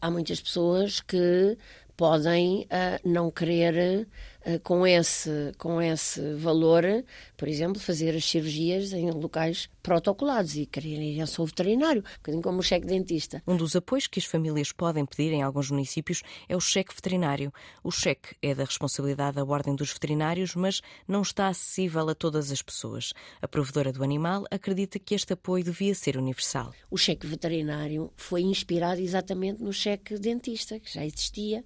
há 0.00 0.10
muitas 0.10 0.40
pessoas 0.40 1.00
que 1.00 1.56
podem 1.96 2.62
uh, 2.62 3.08
não 3.08 3.30
querer 3.30 4.06
uh, 4.46 4.60
com, 4.60 4.86
esse, 4.86 5.52
com 5.58 5.80
esse 5.80 6.34
valor, 6.34 6.84
por 7.36 7.48
exemplo, 7.48 7.80
fazer 7.80 8.14
as 8.14 8.24
cirurgias 8.24 8.92
em 8.92 9.10
locais 9.10 9.68
protocolados 9.82 10.56
e 10.56 10.66
quererem 10.66 11.14
ir 11.14 11.20
ao 11.20 11.46
veterinário, 11.46 12.00
um 12.02 12.16
bocadinho 12.16 12.42
como 12.42 12.58
o 12.58 12.62
cheque 12.62 12.86
dentista. 12.86 13.42
Um 13.46 13.56
dos 13.56 13.76
apoios 13.76 14.06
que 14.06 14.18
as 14.18 14.24
famílias 14.24 14.72
podem 14.72 15.04
pedir 15.04 15.32
em 15.32 15.42
alguns 15.42 15.70
municípios 15.70 16.22
é 16.48 16.56
o 16.56 16.60
cheque 16.60 16.94
veterinário. 16.94 17.52
O 17.82 17.90
cheque 17.90 18.34
é 18.40 18.54
da 18.54 18.64
responsabilidade 18.64 19.36
da 19.36 19.44
Ordem 19.44 19.74
dos 19.74 19.92
Veterinários, 19.92 20.54
mas 20.54 20.80
não 21.06 21.22
está 21.22 21.48
acessível 21.48 22.08
a 22.08 22.14
todas 22.14 22.50
as 22.50 22.62
pessoas. 22.62 23.12
A 23.42 23.48
provedora 23.48 23.92
do 23.92 24.02
animal 24.02 24.44
acredita 24.50 24.98
que 24.98 25.14
este 25.14 25.32
apoio 25.32 25.64
devia 25.64 25.94
ser 25.94 26.16
universal. 26.16 26.72
O 26.90 26.96
cheque 26.96 27.26
veterinário 27.26 28.12
foi 28.16 28.42
inspirado 28.42 29.00
exatamente 29.00 29.62
no 29.62 29.72
cheque 29.72 30.18
dentista, 30.18 30.78
que 30.78 30.92
já 30.92 31.04
existia. 31.04 31.64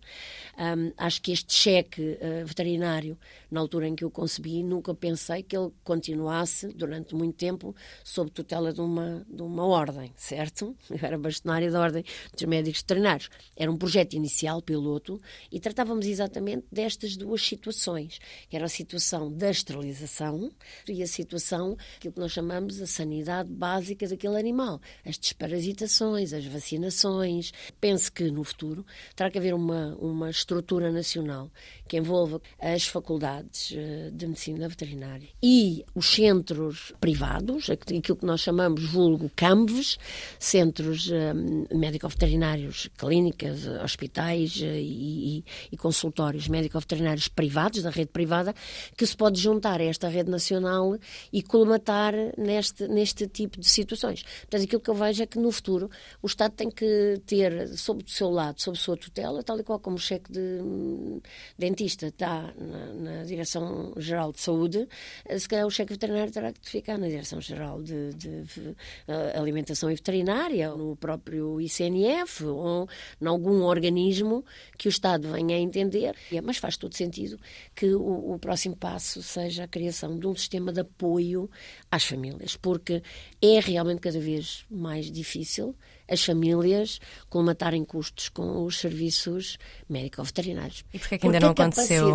Um, 0.58 0.92
acho 0.96 1.22
que 1.22 1.32
este 1.32 1.52
cheque 1.52 2.02
uh, 2.02 2.46
veterinário, 2.46 3.18
na 3.50 3.60
altura 3.60 3.88
em 3.88 3.94
que 3.94 4.04
eu 4.04 4.10
concebi, 4.10 4.62
nunca 4.62 4.94
pensei 4.94 5.42
que 5.42 5.56
ele 5.56 5.67
continuasse 5.84 6.68
durante 6.68 7.14
muito 7.14 7.36
tempo 7.36 7.74
sob 8.04 8.30
tutela 8.30 8.72
de 8.72 8.80
uma, 8.80 9.26
de 9.28 9.42
uma 9.42 9.64
ordem, 9.66 10.12
certo? 10.16 10.76
Eu 10.90 10.98
era 11.02 11.18
bastonária 11.18 11.70
da 11.70 11.80
Ordem 11.80 12.04
dos 12.32 12.44
Médicos 12.44 12.80
Veterinários. 12.80 13.30
Era 13.56 13.70
um 13.70 13.76
projeto 13.76 14.14
inicial, 14.14 14.60
piloto, 14.62 15.20
e 15.50 15.60
tratávamos 15.60 16.06
exatamente 16.06 16.66
destas 16.70 17.16
duas 17.16 17.42
situações, 17.42 18.18
que 18.48 18.56
era 18.56 18.66
a 18.66 18.68
situação 18.68 19.32
da 19.32 19.50
esterilização 19.50 20.50
e 20.88 21.02
a 21.02 21.06
situação, 21.06 21.76
aquilo 21.96 22.14
que 22.14 22.20
nós 22.20 22.32
chamamos 22.32 22.80
a 22.80 22.86
sanidade 22.86 23.50
básica 23.50 24.06
daquele 24.06 24.38
animal, 24.38 24.80
as 25.04 25.18
desparasitações, 25.18 26.32
as 26.32 26.44
vacinações. 26.44 27.52
Penso 27.80 28.12
que 28.12 28.30
no 28.30 28.44
futuro 28.44 28.84
terá 29.14 29.30
que 29.30 29.38
haver 29.38 29.54
uma, 29.54 29.96
uma 29.96 30.30
estrutura 30.30 30.90
nacional 30.90 31.50
que 31.86 31.96
envolva 31.96 32.40
as 32.58 32.86
faculdades 32.86 33.72
eh, 33.74 34.10
de 34.12 34.26
medicina 34.26 34.68
veterinária 34.68 35.28
e 35.50 35.82
os 35.94 36.10
centros 36.10 36.92
privados, 37.00 37.70
aquilo 37.70 38.18
que 38.18 38.26
nós 38.26 38.42
chamamos 38.42 38.84
vulgo 38.84 39.30
CAMVES, 39.34 39.98
centros 40.38 41.10
um, 41.10 41.64
médico-veterinários, 41.74 42.90
clínicas, 42.98 43.66
hospitais 43.82 44.56
uh, 44.56 44.64
e, 44.66 45.42
e, 45.72 45.76
consultórios 45.78 46.48
médico-veterinários 46.48 47.28
privados, 47.28 47.82
da 47.82 47.88
rede 47.88 48.10
privada, 48.10 48.54
que 48.94 49.06
se 49.06 49.16
pode 49.16 49.40
juntar 49.40 49.80
a 49.80 49.84
esta 49.84 50.06
rede 50.06 50.30
nacional 50.30 50.98
e 51.32 51.42
colmatar 51.42 52.12
neste, 52.36 52.86
neste 52.86 53.26
tipo 53.26 53.58
de 53.58 53.66
situações. 53.66 54.24
Portanto, 54.40 54.64
aquilo 54.64 54.82
que 54.82 54.90
eu 54.90 54.94
vejo 54.94 55.22
é 55.22 55.26
que 55.26 55.38
no 55.38 55.50
futuro 55.50 55.90
o 56.20 56.26
Estado 56.26 56.52
tem 56.52 56.70
que 56.70 57.22
ter 57.24 57.68
sob 57.68 58.04
o 58.04 58.10
seu 58.10 58.28
lado, 58.28 58.60
sob 58.60 58.76
sua 58.76 58.98
tutela, 58.98 59.42
tal 59.42 59.58
e 59.58 59.62
qual 59.62 59.80
como 59.80 59.96
o 59.96 59.98
cheque 59.98 60.30
de 60.30 60.60
um, 60.60 61.22
dentista 61.58 62.08
está 62.08 62.52
na, 62.58 62.92
na 62.92 63.24
Direção-Geral 63.24 64.30
de 64.30 64.40
Saúde, 64.40 64.86
eh, 65.24 65.37
se 65.38 65.48
calhar 65.48 65.66
o 65.66 65.70
cheque 65.70 65.92
veterinário 65.92 66.32
terá 66.32 66.52
que 66.52 66.68
ficar 66.68 66.98
na 66.98 67.08
Direção-Geral 67.08 67.82
de, 67.82 68.12
de, 68.14 68.42
de 68.42 68.60
uh, 68.60 69.38
Alimentação 69.38 69.90
e 69.90 69.94
Veterinária, 69.94 70.70
no 70.74 70.96
próprio 70.96 71.60
ICNF 71.60 72.44
ou 72.44 72.88
em 73.20 73.26
algum 73.26 73.62
organismo 73.62 74.44
que 74.76 74.88
o 74.88 74.90
Estado 74.90 75.32
venha 75.32 75.56
a 75.56 75.60
entender. 75.60 76.14
Mas 76.42 76.58
faz 76.58 76.76
todo 76.76 76.96
sentido 76.96 77.38
que 77.74 77.94
o, 77.94 78.34
o 78.34 78.38
próximo 78.38 78.76
passo 78.76 79.22
seja 79.22 79.64
a 79.64 79.68
criação 79.68 80.18
de 80.18 80.26
um 80.26 80.34
sistema 80.34 80.72
de 80.72 80.80
apoio 80.80 81.50
às 81.90 82.04
famílias, 82.04 82.56
porque 82.56 83.02
é 83.40 83.60
realmente 83.60 84.00
cada 84.00 84.20
vez 84.20 84.64
mais 84.70 85.10
difícil 85.10 85.74
as 86.08 86.24
famílias 86.24 87.00
colmatarem 87.28 87.84
custos 87.84 88.28
com 88.28 88.64
os 88.64 88.78
serviços 88.80 89.58
médico-veterinários. 89.88 90.84
E 90.92 90.98
porquê 90.98 91.18
que 91.18 91.26
ainda 91.26 91.38
porque 91.40 91.62
não 91.62 91.68
aconteceu? 91.68 92.08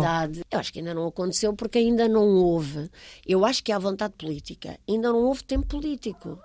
Eu 0.50 0.58
acho 0.58 0.72
que 0.72 0.78
ainda 0.80 0.94
não 0.94 1.06
aconteceu 1.06 1.54
porque 1.54 1.78
ainda 1.78 2.08
não 2.08 2.26
houve. 2.36 2.90
Eu 3.26 3.44
acho 3.44 3.62
que 3.62 3.72
há 3.72 3.78
vontade 3.78 4.14
política. 4.18 4.78
Ainda 4.88 5.12
não 5.12 5.20
houve 5.20 5.44
tempo 5.44 5.66
político. 5.66 6.38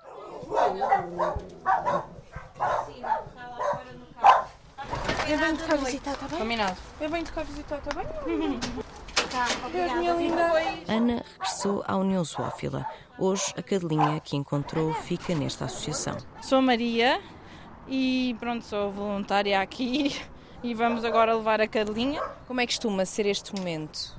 Eu 5.28 5.38
venho 5.38 5.58
de 5.58 5.64
cá 5.64 5.76
visitar, 5.76 6.14
está 6.14 6.28
bem? 6.28 6.40
Combinado. 6.40 6.78
Eu 7.00 7.10
venho 7.10 7.24
de 7.24 7.32
cá 7.32 7.44
visitar, 7.44 7.78
está 7.78 7.92
bem? 7.94 8.60
Tá, 9.30 9.46
Deus, 9.72 9.94
minha 9.94 10.14
linda. 10.14 10.52
Ana 10.88 11.24
regressou 11.34 11.84
à 11.86 11.96
União 11.98 12.24
Zoófila. 12.24 12.84
Hoje, 13.20 13.54
a 13.56 13.62
cadelinha 13.62 14.20
que 14.20 14.36
encontrou 14.36 14.92
fica 14.94 15.36
nesta 15.36 15.66
associação. 15.66 16.18
Sou 16.42 16.62
Maria, 16.64 17.22
e 17.90 18.36
pronto, 18.40 18.64
sou 18.64 18.92
voluntária 18.92 19.60
aqui 19.60 20.16
e 20.62 20.74
vamos 20.74 21.04
agora 21.04 21.34
levar 21.36 21.60
a 21.60 21.68
cadelinha. 21.68 22.22
Como 22.48 22.62
é 22.62 22.68
que 22.68 22.74
costuma 22.74 23.04
ser 23.06 23.26
este 23.26 23.56
momento? 23.56 24.16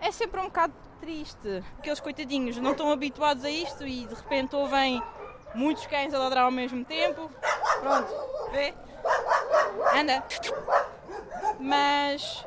É 0.00 0.12
sempre 0.12 0.40
um 0.40 0.44
bocado 0.44 0.74
triste. 1.00 1.64
Aqueles 1.78 2.00
coitadinhos 2.00 2.58
não 2.58 2.72
estão 2.72 2.92
habituados 2.92 3.44
a 3.44 3.50
isto 3.50 3.86
e 3.86 4.06
de 4.06 4.14
repente 4.14 4.54
ouvem 4.54 5.02
muitos 5.54 5.86
cães 5.86 6.12
a 6.12 6.18
ladrar 6.18 6.44
ao 6.44 6.50
mesmo 6.50 6.84
tempo. 6.84 7.30
Pronto, 7.80 8.12
vê? 8.52 8.74
Anda. 9.98 10.22
Mas 11.58 12.44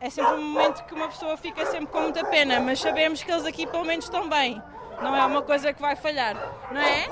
é 0.00 0.10
sempre 0.10 0.34
um 0.34 0.42
momento 0.42 0.84
que 0.84 0.94
uma 0.94 1.08
pessoa 1.08 1.36
fica 1.36 1.64
sempre 1.66 1.86
com 1.86 2.02
muita 2.02 2.24
pena, 2.26 2.60
mas 2.60 2.78
sabemos 2.78 3.22
que 3.22 3.32
eles 3.32 3.46
aqui 3.46 3.66
pelo 3.66 3.84
menos 3.84 4.04
estão 4.04 4.28
bem. 4.28 4.62
Não 5.02 5.16
é 5.16 5.24
uma 5.24 5.42
coisa 5.42 5.72
que 5.72 5.80
vai 5.80 5.96
falhar, 5.96 6.36
não 6.70 6.80
é? 6.80 7.08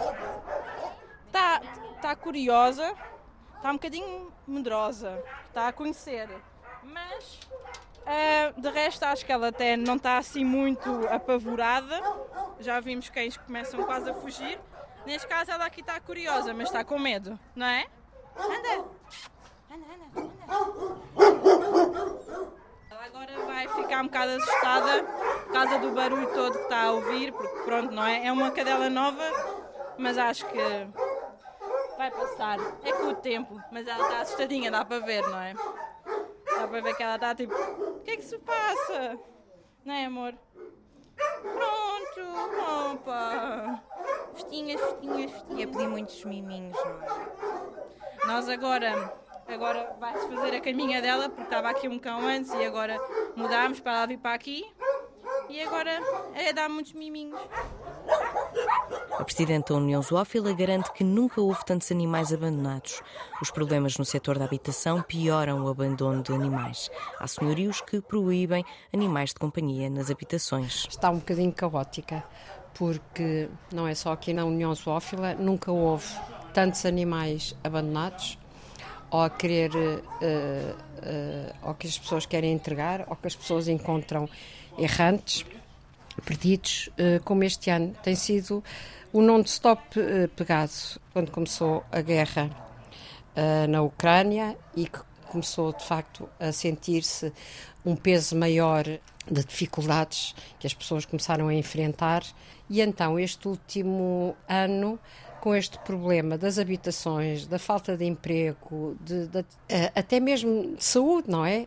Tá, 1.32 1.60
está 2.02 2.16
curiosa, 2.16 2.96
está 3.56 3.70
um 3.70 3.74
bocadinho 3.74 4.32
medrosa, 4.44 5.22
está 5.46 5.68
a 5.68 5.72
conhecer. 5.72 6.28
Mas 6.82 7.38
uh, 8.00 8.60
de 8.60 8.68
resto 8.70 9.04
acho 9.04 9.24
que 9.24 9.30
ela 9.30 9.48
até 9.48 9.76
não 9.76 9.94
está 9.94 10.18
assim 10.18 10.44
muito 10.44 10.90
apavorada. 11.08 12.02
Já 12.58 12.80
vimos 12.80 13.08
cães 13.08 13.36
que 13.36 13.44
começam 13.44 13.84
quase 13.84 14.10
a 14.10 14.14
fugir. 14.14 14.58
Neste 15.06 15.28
caso 15.28 15.52
ela 15.52 15.64
aqui 15.64 15.80
está 15.80 16.00
curiosa, 16.00 16.52
mas 16.52 16.68
está 16.68 16.82
com 16.82 16.98
medo, 16.98 17.38
não 17.54 17.66
é? 17.66 17.86
Anda! 18.36 18.84
Anda, 19.70 19.86
anda, 19.94 20.20
anda! 20.20 20.32
Ela 22.90 23.04
agora 23.04 23.46
vai 23.46 23.68
ficar 23.68 24.00
um 24.00 24.06
bocado 24.06 24.32
assustada 24.32 25.04
por 25.44 25.52
causa 25.52 25.78
do 25.78 25.92
barulho 25.92 26.26
todo 26.34 26.58
que 26.58 26.64
está 26.64 26.82
a 26.82 26.92
ouvir, 26.92 27.32
porque 27.32 27.60
pronto, 27.62 27.92
não 27.92 28.04
é? 28.04 28.26
É 28.26 28.32
uma 28.32 28.50
cadela 28.50 28.90
nova, 28.90 29.22
mas 29.98 30.18
acho 30.18 30.46
que 30.46 30.58
vai 32.02 32.10
passar. 32.10 32.58
É 32.82 32.92
com 32.92 33.08
o 33.08 33.14
tempo, 33.14 33.62
mas 33.70 33.86
ela 33.86 34.02
está 34.02 34.20
assustadinha, 34.22 34.70
dá 34.70 34.84
para 34.84 34.98
ver, 34.98 35.22
não 35.22 35.40
é? 35.40 35.54
Dá 35.54 36.66
para 36.66 36.80
ver 36.80 36.96
que 36.96 37.02
ela 37.02 37.14
está 37.14 37.34
tipo, 37.34 37.54
o 37.54 38.00
que 38.00 38.10
é 38.10 38.16
que 38.16 38.24
se 38.24 38.38
passa? 38.38 39.18
Não 39.84 39.94
é, 39.94 40.06
amor? 40.06 40.34
Pronto, 41.42 42.92
opa! 42.92 43.80
Festinhas, 44.34 44.80
festinhas, 44.80 45.30
festinhas. 45.30 45.60
Ia 45.60 45.68
pedir 45.68 45.88
muitos 45.88 46.24
miminhos, 46.24 46.76
não 46.76 47.02
é? 47.02 48.26
Nós 48.26 48.48
agora, 48.48 49.14
agora 49.46 49.96
vai-se 50.00 50.28
fazer 50.28 50.56
a 50.56 50.60
caminha 50.60 51.00
dela, 51.00 51.28
porque 51.28 51.42
estava 51.42 51.70
aqui 51.70 51.88
um 51.88 52.00
cão 52.00 52.26
antes 52.26 52.52
e 52.52 52.64
agora 52.64 52.96
mudámos 53.36 53.78
para 53.78 53.98
ela 53.98 54.06
vir 54.08 54.18
para 54.18 54.34
aqui. 54.34 54.64
E 55.48 55.62
agora 55.62 56.00
é 56.34 56.52
dar 56.52 56.68
muitos 56.68 56.94
miminhos. 56.94 57.40
A 59.18 59.24
Presidente 59.24 59.68
da 59.68 59.74
União 59.74 60.00
Zoófila 60.02 60.52
garante 60.54 60.90
que 60.92 61.04
nunca 61.04 61.40
houve 61.40 61.64
tantos 61.66 61.92
animais 61.92 62.32
abandonados. 62.32 63.02
Os 63.40 63.50
problemas 63.50 63.98
no 63.98 64.04
setor 64.04 64.38
da 64.38 64.46
habitação 64.46 65.02
pioram 65.02 65.64
o 65.64 65.68
abandono 65.68 66.22
de 66.22 66.32
animais. 66.32 66.90
Há 67.18 67.26
senhorios 67.26 67.80
que 67.82 68.00
proíbem 68.00 68.64
animais 68.92 69.30
de 69.30 69.36
companhia 69.36 69.90
nas 69.90 70.10
habitações. 70.10 70.86
Está 70.88 71.10
um 71.10 71.16
bocadinho 71.16 71.52
caótica, 71.52 72.24
porque 72.74 73.48
não 73.72 73.86
é 73.86 73.94
só 73.94 74.12
aqui 74.12 74.32
na 74.32 74.44
União 74.44 74.74
Zoófila, 74.74 75.34
nunca 75.34 75.70
houve 75.70 76.08
tantos 76.54 76.86
animais 76.86 77.54
abandonados 77.62 78.38
ou 79.10 79.20
a 79.20 79.28
querer, 79.28 79.70
uh, 79.74 80.00
uh, 80.22 81.68
ou 81.68 81.74
que 81.74 81.86
as 81.86 81.98
pessoas 81.98 82.24
querem 82.24 82.50
entregar, 82.50 83.04
ou 83.06 83.14
que 83.14 83.26
as 83.26 83.36
pessoas 83.36 83.68
encontram 83.68 84.26
errantes, 84.78 85.44
perdidos, 86.20 86.88
uh, 86.98 87.22
como 87.24 87.44
este 87.44 87.70
ano. 87.70 87.94
Tem 88.02 88.14
sido 88.14 88.62
o 89.12 89.20
non-stop 89.20 89.98
uh, 89.98 90.28
pegado 90.28 90.72
quando 91.12 91.30
começou 91.30 91.84
a 91.90 92.00
guerra 92.00 92.50
uh, 93.36 93.68
na 93.68 93.82
Ucrânia 93.82 94.56
e 94.76 94.86
que 94.86 95.00
começou 95.28 95.72
de 95.72 95.84
facto 95.84 96.28
a 96.38 96.52
sentir-se 96.52 97.32
um 97.84 97.96
peso 97.96 98.36
maior 98.36 98.84
de 98.84 99.44
dificuldades 99.44 100.34
que 100.58 100.66
as 100.66 100.74
pessoas 100.74 101.06
começaram 101.06 101.48
a 101.48 101.54
enfrentar. 101.54 102.22
E 102.68 102.80
então, 102.80 103.18
este 103.18 103.48
último 103.48 104.36
ano, 104.48 104.98
com 105.40 105.54
este 105.54 105.78
problema 105.78 106.36
das 106.36 106.58
habitações, 106.58 107.46
da 107.46 107.58
falta 107.58 107.96
de 107.96 108.04
emprego, 108.04 108.96
de, 109.00 109.26
de, 109.28 109.44
até 109.94 110.20
mesmo 110.20 110.76
de 110.76 110.84
saúde, 110.84 111.30
não 111.30 111.44
é? 111.44 111.66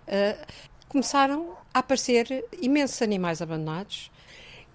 começaram 0.88 1.58
a 1.74 1.80
aparecer 1.80 2.46
imensos 2.62 3.02
animais 3.02 3.42
abandonados 3.42 4.10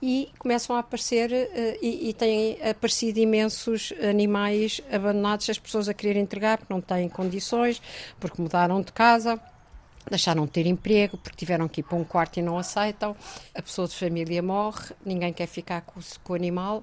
e 0.02 0.30
começam 0.38 0.76
a 0.76 0.80
aparecer 0.80 1.30
uh, 1.30 1.78
e, 1.82 2.10
e, 2.10 2.14
têm 2.14 2.58
aparecido 2.62 3.18
imensos 3.18 3.92
animais 4.02 4.80
abandonados, 4.90 5.48
as 5.50 5.58
pessoas 5.58 5.88
a 5.88 5.94
querer 5.94 6.16
entregar 6.16 6.58
porque 6.58 6.72
não 6.72 6.80
têm 6.80 7.08
condições, 7.08 7.82
porque 8.18 8.40
mudaram 8.40 8.80
de 8.80 8.92
casa, 8.92 9.40
deixaram 10.08 10.46
de 10.46 10.52
ter 10.52 10.66
emprego 10.66 11.18
porque 11.18 11.36
tiveram 11.36 11.68
que 11.68 11.80
ir 11.80 11.84
para 11.84 11.96
um 11.96 12.04
quarto 12.04 12.38
e 12.38 12.42
não 12.42 12.58
aceitam. 12.58 13.14
A 13.54 13.62
pessoa 13.62 13.86
de 13.86 13.94
família 13.94 14.42
morre, 14.42 14.94
ninguém 15.04 15.32
quer 15.32 15.46
ficar 15.46 15.82
com 15.82 16.32
o 16.32 16.36
animal 16.36 16.82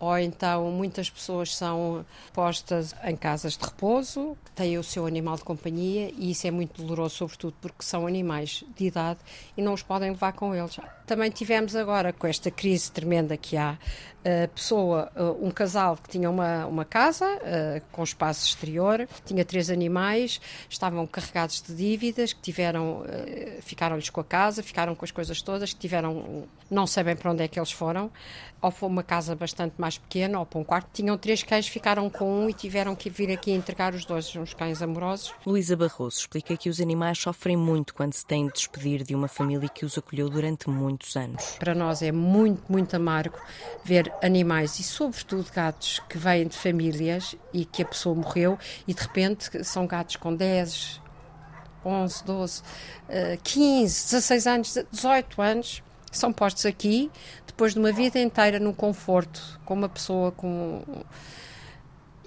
ou 0.00 0.18
então 0.18 0.70
muitas 0.72 1.10
pessoas 1.10 1.54
são 1.54 2.04
postas 2.32 2.94
em 3.04 3.14
casas 3.14 3.56
de 3.56 3.64
repouso, 3.64 4.36
têm 4.54 4.78
o 4.78 4.82
seu 4.82 5.06
animal 5.06 5.36
de 5.36 5.44
companhia 5.44 6.10
e 6.16 6.30
isso 6.30 6.46
é 6.46 6.50
muito 6.50 6.82
doloroso, 6.82 7.16
sobretudo 7.16 7.54
porque 7.60 7.82
são 7.84 8.06
animais 8.06 8.64
de 8.74 8.86
idade 8.86 9.20
e 9.56 9.62
não 9.62 9.74
os 9.74 9.82
podem 9.82 10.10
levar 10.10 10.32
com 10.32 10.54
eles. 10.54 10.80
Também 11.06 11.30
tivemos 11.30 11.76
agora, 11.76 12.12
com 12.12 12.26
esta 12.26 12.50
crise 12.50 12.90
tremenda 12.90 13.36
que 13.36 13.58
há, 13.58 13.76
a 14.24 14.48
pessoa, 14.48 15.10
um 15.40 15.50
casal 15.50 15.96
que 15.96 16.08
tinha 16.08 16.28
uma, 16.28 16.66
uma 16.66 16.84
casa 16.84 17.26
com 17.90 18.02
espaço 18.02 18.46
exterior, 18.46 19.08
tinha 19.24 19.44
três 19.44 19.70
animais, 19.70 20.40
estavam 20.68 21.06
carregados 21.06 21.62
de 21.62 21.74
dívidas, 21.74 22.32
que 22.32 22.40
tiveram, 22.40 23.04
ficaram-lhes 23.60 24.10
com 24.10 24.20
a 24.20 24.24
casa, 24.24 24.62
ficaram 24.62 24.94
com 24.94 25.04
as 25.04 25.10
coisas 25.10 25.40
todas, 25.40 25.72
que 25.72 25.80
tiveram, 25.80 26.44
não 26.70 26.86
sabem 26.86 27.16
para 27.16 27.30
onde 27.32 27.42
é 27.42 27.48
que 27.48 27.58
eles 27.58 27.72
foram, 27.72 28.10
ou 28.60 28.70
foi 28.70 28.88
uma 28.88 29.02
casa 29.02 29.34
bastante 29.34 29.74
mais 29.78 29.96
pequena, 29.96 30.38
ou 30.38 30.44
para 30.44 30.58
um 30.58 30.64
quarto, 30.64 30.88
tinham 30.92 31.16
três 31.16 31.42
cães, 31.42 31.66
ficaram 31.66 32.10
com 32.10 32.44
um 32.44 32.50
e 32.50 32.52
tiveram 32.52 32.94
que 32.94 33.08
vir 33.08 33.30
aqui 33.32 33.52
entregar 33.52 33.94
os 33.94 34.04
dois, 34.04 34.34
uns 34.36 34.52
cães 34.52 34.82
amorosos. 34.82 35.32
Luísa 35.46 35.76
Barroso 35.76 36.18
explica 36.18 36.56
que 36.56 36.68
os 36.68 36.80
animais 36.80 37.18
sofrem 37.18 37.56
muito 37.56 37.94
quando 37.94 38.12
se 38.12 38.26
têm 38.26 38.46
de 38.46 38.52
despedir 38.52 39.02
de 39.02 39.14
uma 39.14 39.28
família 39.28 39.68
que 39.68 39.84
os 39.84 39.96
acolheu 39.96 40.28
durante 40.28 40.68
muitos 40.68 41.16
anos. 41.16 41.56
Para 41.58 41.74
nós 41.74 42.02
é 42.02 42.12
muito, 42.12 42.70
muito 42.70 42.94
amargo 42.94 43.38
ver 43.82 44.09
animais 44.22 44.78
e, 44.78 44.82
sobretudo, 44.82 45.50
gatos 45.52 46.00
que 46.08 46.18
vêm 46.18 46.46
de 46.46 46.56
famílias 46.56 47.34
e 47.52 47.64
que 47.64 47.82
a 47.82 47.86
pessoa 47.86 48.14
morreu 48.14 48.58
e 48.86 48.94
de 48.94 49.00
repente 49.00 49.64
são 49.64 49.86
gatos 49.86 50.16
com 50.16 50.34
10, 50.34 51.00
11, 51.84 52.24
12, 52.24 52.62
15, 53.42 54.04
16 54.04 54.46
anos, 54.46 54.78
18 54.92 55.42
anos 55.42 55.82
são 56.10 56.32
postos 56.32 56.66
aqui 56.66 57.10
depois 57.46 57.74
de 57.74 57.78
uma 57.78 57.92
vida 57.92 58.18
inteira 58.18 58.58
no 58.58 58.72
conforto, 58.72 59.60
com 59.64 59.74
uma 59.74 59.88
pessoa 59.88 60.32
com. 60.32 60.82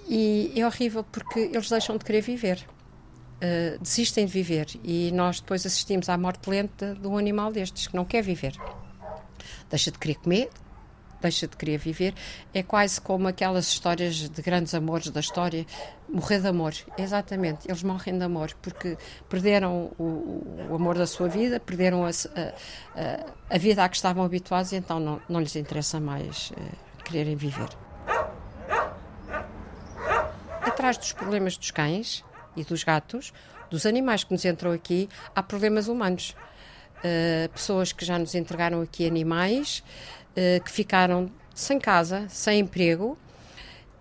E 0.08 0.52
é 0.56 0.66
horrível 0.66 1.04
porque 1.04 1.40
eles 1.40 1.68
deixam 1.68 1.96
de 1.96 2.04
querer 2.04 2.20
viver. 2.20 2.64
Uh, 3.36 3.78
desistem 3.80 4.24
de 4.26 4.32
viver 4.32 4.66
e 4.82 5.10
nós 5.12 5.40
depois 5.40 5.66
assistimos 5.66 6.08
à 6.08 6.16
morte 6.16 6.48
lenta 6.48 6.94
de 6.94 7.06
um 7.06 7.18
animal 7.18 7.52
destes 7.52 7.88
que 7.88 7.96
não 7.96 8.04
quer 8.04 8.22
viver. 8.22 8.54
Deixa 9.68 9.90
de 9.90 9.98
querer 9.98 10.14
comer, 10.14 10.48
deixa 11.24 11.48
de 11.48 11.56
querer 11.56 11.78
viver. 11.78 12.14
É 12.52 12.62
quase 12.62 13.00
como 13.00 13.26
aquelas 13.28 13.66
histórias 13.68 14.28
de 14.28 14.42
grandes 14.42 14.74
amores 14.74 15.08
da 15.10 15.20
história, 15.20 15.66
morrer 16.08 16.40
de 16.40 16.48
amor. 16.48 16.74
Exatamente, 16.96 17.66
eles 17.66 17.82
morrem 17.82 18.16
de 18.18 18.24
amor 18.24 18.54
porque 18.62 18.96
perderam 19.28 19.90
o, 19.98 20.66
o 20.70 20.74
amor 20.74 20.96
da 20.96 21.06
sua 21.06 21.28
vida, 21.28 21.58
perderam 21.58 22.04
a, 22.04 22.10
a, 22.10 23.54
a, 23.54 23.58
vida 23.58 23.84
a 23.84 23.88
que 23.88 23.96
estavam 23.96 24.24
habituados 24.24 24.72
e 24.72 24.76
então 24.76 25.00
não, 25.00 25.20
não 25.28 25.40
lhes 25.40 25.56
interessa 25.56 25.98
mais 25.98 26.50
uh, 26.50 27.02
quererem 27.04 27.36
viver. 27.36 27.68
Atrás 30.60 30.98
dos 30.98 31.12
problemas 31.12 31.56
dos 31.56 31.70
cães 31.70 32.24
e 32.56 32.64
dos 32.64 32.84
gatos, 32.84 33.32
dos 33.70 33.86
animais 33.86 34.24
que 34.24 34.32
nos 34.32 34.44
entram 34.44 34.72
aqui, 34.72 35.08
há 35.34 35.42
problemas 35.42 35.88
humanos. 35.88 36.34
Uh, 36.98 37.48
pessoas 37.50 37.92
que 37.92 38.02
já 38.02 38.18
nos 38.18 38.34
entregaram 38.34 38.80
aqui 38.80 39.06
animais 39.06 39.82
que 40.64 40.70
ficaram 40.70 41.30
sem 41.54 41.78
casa, 41.78 42.26
sem 42.28 42.60
emprego 42.60 43.16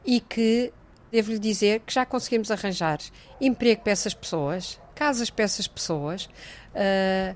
e 0.05 0.19
que, 0.19 0.73
devo-lhe 1.11 1.39
dizer, 1.39 1.81
que 1.81 1.93
já 1.93 2.05
conseguimos 2.05 2.49
arranjar 2.49 2.99
emprego 3.39 3.81
para 3.81 3.91
essas 3.91 4.13
pessoas, 4.13 4.79
casas 4.95 5.29
para 5.29 5.45
essas 5.45 5.67
pessoas, 5.67 6.25
uh, 6.73 7.35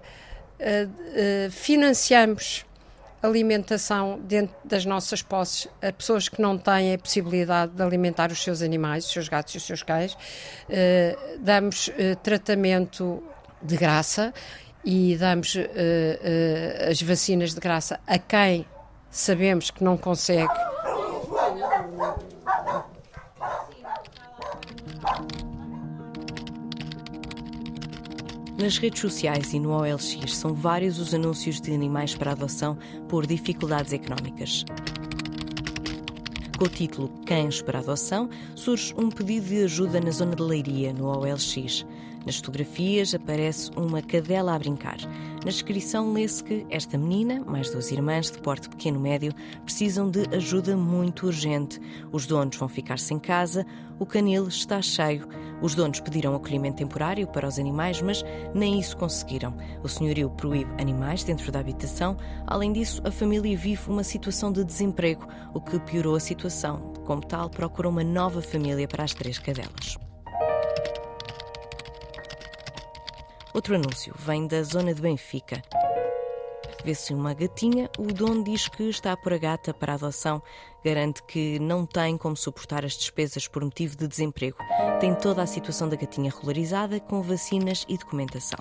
financiamos 1.52 2.66
alimentação 3.22 4.20
dentro 4.24 4.56
das 4.64 4.86
nossas 4.86 5.22
posses 5.22 5.68
a 5.82 5.92
pessoas 5.92 6.30
que 6.30 6.42
não 6.42 6.58
têm 6.58 6.94
a 6.94 6.98
possibilidade 6.98 7.74
de 7.74 7.84
alimentar 7.84 8.32
os 8.32 8.42
seus 8.44 8.62
animais, 8.62 9.06
os 9.06 9.12
seus 9.12 9.28
gatos 9.28 9.54
e 9.56 9.58
os 9.58 9.64
seus 9.64 9.84
cães. 9.84 10.18
damos 11.40 11.90
tratamento 12.24 13.22
de 13.62 13.76
graça 13.76 14.34
e 14.86 15.18
damos 15.18 15.56
uh, 15.56 15.60
uh, 15.60 16.90
as 16.90 17.02
vacinas 17.02 17.54
de 17.54 17.60
graça 17.60 18.00
a 18.08 18.18
quem 18.18 18.66
sabemos 19.18 19.72
que 19.72 19.84
não 19.84 19.98
consegue. 19.98 20.54
Nas 28.60 28.78
redes 28.78 29.02
sociais 29.02 29.54
e 29.54 29.60
no 29.60 29.72
OLX 29.72 30.36
são 30.36 30.54
vários 30.54 31.00
os 31.00 31.14
anúncios 31.14 31.60
de 31.62 31.74
animais 31.74 32.16
para 32.16 32.32
adoção 32.32 32.78
por 33.08 33.26
dificuldades 33.26 33.94
económicas. 33.94 34.64
Com 36.58 36.66
o 36.66 36.70
título 36.70 37.10
Cães 37.26 37.62
para 37.62 37.80
Adoção, 37.80 38.30
surge 38.56 38.94
um 38.98 39.10
pedido 39.10 39.48
de 39.48 39.64
ajuda 39.64 40.00
na 40.00 40.10
zona 40.10 40.36
de 40.36 40.42
Leiria, 40.42 40.92
no 40.92 41.06
OLX. 41.06 41.86
Nas 42.28 42.36
fotografias 42.36 43.16
aparece 43.16 43.72
uma 43.78 44.02
cadela 44.02 44.54
a 44.54 44.60
brincar. 44.60 44.98
Na 45.46 45.50
descrição 45.50 46.12
lê-se 46.12 46.44
que 46.44 46.68
esta 46.70 46.98
menina, 46.98 47.42
mais 47.46 47.70
duas 47.70 47.90
irmãs 47.90 48.30
de 48.30 48.38
porte 48.40 48.68
pequeno-médio, 48.68 49.32
precisam 49.64 50.12
de 50.12 50.28
ajuda 50.36 50.76
muito 50.76 51.28
urgente. 51.28 51.80
Os 52.12 52.26
donos 52.26 52.58
vão 52.58 52.68
ficar 52.68 53.00
sem 53.00 53.18
casa, 53.18 53.66
o 53.98 54.06
canil 54.06 54.46
está 54.46 54.82
cheio. 54.82 55.26
Os 55.62 55.74
donos 55.74 56.02
pediram 56.02 56.36
acolhimento 56.36 56.80
temporário 56.80 57.26
para 57.28 57.48
os 57.48 57.58
animais, 57.58 58.02
mas 58.02 58.26
nem 58.54 58.78
isso 58.78 58.98
conseguiram. 58.98 59.56
O 59.82 59.88
senhorio 59.88 60.30
proíbe 60.30 60.70
animais 60.82 61.24
dentro 61.24 61.50
da 61.50 61.62
habitação. 61.62 62.18
Além 62.46 62.74
disso, 62.74 63.02
a 63.06 63.10
família 63.10 63.58
vive 63.58 63.90
uma 63.90 64.04
situação 64.04 64.52
de 64.52 64.66
desemprego, 64.66 65.26
o 65.54 65.62
que 65.62 65.80
piorou 65.80 66.18
a 66.18 66.20
situação. 66.20 66.92
Como 67.06 67.22
tal, 67.22 67.50
procura 67.50 67.88
uma 67.88 68.04
nova 68.04 68.42
família 68.42 68.86
para 68.86 69.06
as 69.06 69.14
três 69.14 69.40
cadelas. 69.40 69.98
Outro 73.54 73.76
anúncio 73.76 74.14
vem 74.18 74.48
da 74.48 74.62
zona 74.64 74.94
de 74.94 75.02
Benfica. 75.02 75.62
Vê-se 76.84 77.14
uma 77.14 77.34
gatinha, 77.34 77.90
o 77.98 78.06
dono 78.06 78.44
diz 78.44 78.68
que 78.68 78.84
está 78.84 79.12
a 79.12 79.18
pôr 79.18 79.34
a 79.34 79.38
gata 79.38 79.74
para 79.74 79.96
adoção. 79.96 80.42
Garante 80.84 81.24
que 81.24 81.60
não 81.60 81.86
tem 81.86 82.18
como 82.18 82.38
suportar 82.38 82.86
as 82.86 82.94
despesas 82.94 83.48
por 83.48 83.64
motivo 83.64 83.98
de 83.98 84.08
desemprego. 84.08 84.58
Tem 85.00 85.14
toda 85.14 85.42
a 85.42 85.48
situação 85.48 85.90
da 85.90 85.96
gatinha 85.96 86.32
regularizada, 86.32 87.00
com 87.00 87.22
vacinas 87.22 87.86
e 87.90 87.98
documentação. 87.98 88.60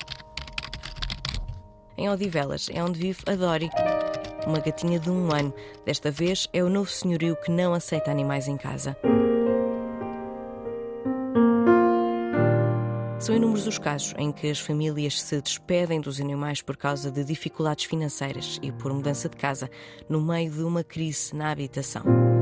Em 1.97 2.09
Odivelas 2.11 2.69
é 2.73 2.83
onde 2.83 2.99
vive 2.99 3.21
a 3.27 3.35
Dori, 3.35 3.71
uma 4.47 4.59
gatinha 4.61 4.99
de 4.99 5.11
um 5.11 5.33
ano. 5.33 5.53
Desta 5.85 6.11
vez 6.11 6.49
é 6.53 6.63
o 6.63 6.69
novo 6.69 6.91
senhorio 6.91 7.37
que 7.37 7.51
não 7.51 7.75
aceita 7.75 8.11
animais 8.11 8.49
em 8.49 8.57
casa. 8.57 8.97
São 13.19 13.35
inúmeros 13.35 13.67
os 13.67 13.79
casos 13.79 14.15
em 14.19 14.31
que 14.31 14.51
as 14.51 14.61
famílias 14.61 15.23
se 15.23 15.41
despedem 15.41 16.01
dos 16.01 16.21
animais 16.21 16.61
por 16.61 16.77
causa 16.77 17.11
de 17.11 17.25
dificuldades 17.25 17.87
financeiras 17.87 18.61
e 18.63 18.71
por 18.71 18.93
mudança 18.93 19.29
de 19.29 19.37
casa, 19.37 19.71
no 20.09 20.21
meio 20.21 20.51
de 20.51 20.63
uma 20.63 20.85
crise 20.85 21.35
na 21.35 21.51
habitação. 21.51 22.36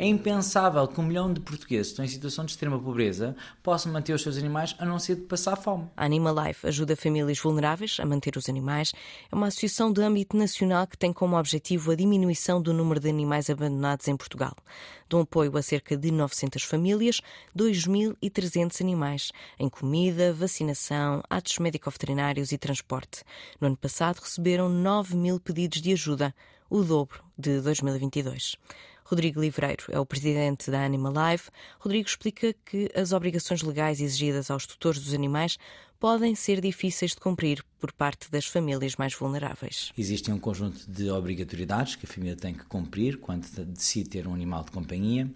É 0.00 0.06
impensável 0.06 0.86
que 0.86 1.00
um 1.00 1.02
milhão 1.02 1.32
de 1.32 1.40
portugueses 1.40 1.88
que 1.88 1.90
estão 1.90 2.04
em 2.04 2.08
situação 2.08 2.44
de 2.44 2.52
extrema 2.52 2.78
pobreza 2.78 3.34
possam 3.64 3.92
manter 3.92 4.12
os 4.12 4.22
seus 4.22 4.38
animais 4.38 4.76
a 4.78 4.86
não 4.86 4.96
ser 4.96 5.16
de 5.16 5.22
passar 5.22 5.56
fome. 5.56 5.88
A 5.96 6.04
Animal 6.04 6.36
Life 6.46 6.64
ajuda 6.68 6.94
famílias 6.94 7.40
vulneráveis 7.40 7.96
a 7.98 8.06
manter 8.06 8.36
os 8.36 8.48
animais. 8.48 8.92
É 9.28 9.34
uma 9.34 9.48
associação 9.48 9.92
de 9.92 10.00
âmbito 10.00 10.36
nacional 10.36 10.86
que 10.86 10.96
tem 10.96 11.12
como 11.12 11.36
objetivo 11.36 11.90
a 11.90 11.96
diminuição 11.96 12.62
do 12.62 12.72
número 12.72 13.00
de 13.00 13.08
animais 13.08 13.50
abandonados 13.50 14.06
em 14.06 14.16
Portugal. 14.16 14.54
Dão 15.08 15.22
apoio 15.22 15.56
a 15.56 15.62
cerca 15.62 15.96
de 15.96 16.12
900 16.12 16.62
famílias, 16.62 17.20
2.300 17.56 18.80
animais, 18.80 19.32
em 19.58 19.68
comida, 19.68 20.32
vacinação, 20.32 21.24
atos 21.28 21.58
médico-veterinários 21.58 22.52
e 22.52 22.58
transporte. 22.58 23.24
No 23.60 23.66
ano 23.66 23.76
passado 23.76 24.20
receberam 24.20 24.68
9 24.68 25.16
mil 25.16 25.40
pedidos 25.40 25.82
de 25.82 25.92
ajuda, 25.92 26.32
o 26.70 26.84
dobro 26.84 27.20
de 27.36 27.60
2022. 27.60 28.56
Rodrigo 29.10 29.40
Livreiro 29.40 29.84
é 29.88 29.98
o 29.98 30.04
presidente 30.04 30.70
da 30.70 30.84
Animal 30.84 31.14
Life. 31.30 31.50
Rodrigo 31.80 32.06
explica 32.06 32.54
que 32.66 32.90
as 32.94 33.12
obrigações 33.12 33.62
legais 33.62 34.02
exigidas 34.02 34.50
aos 34.50 34.66
tutores 34.66 35.00
dos 35.02 35.14
animais 35.14 35.56
podem 35.98 36.34
ser 36.34 36.60
difíceis 36.60 37.12
de 37.12 37.16
cumprir 37.16 37.64
por 37.80 37.90
parte 37.90 38.30
das 38.30 38.44
famílias 38.44 38.96
mais 38.96 39.14
vulneráveis. 39.14 39.92
Existem 39.96 40.34
um 40.34 40.38
conjunto 40.38 40.84
de 40.86 41.08
obrigatoriedades 41.08 41.96
que 41.96 42.04
a 42.04 42.08
família 42.08 42.36
tem 42.36 42.52
que 42.52 42.64
cumprir 42.66 43.16
quando 43.16 43.48
decide 43.64 44.10
ter 44.10 44.28
um 44.28 44.34
animal 44.34 44.62
de 44.62 44.72
companhia 44.72 45.26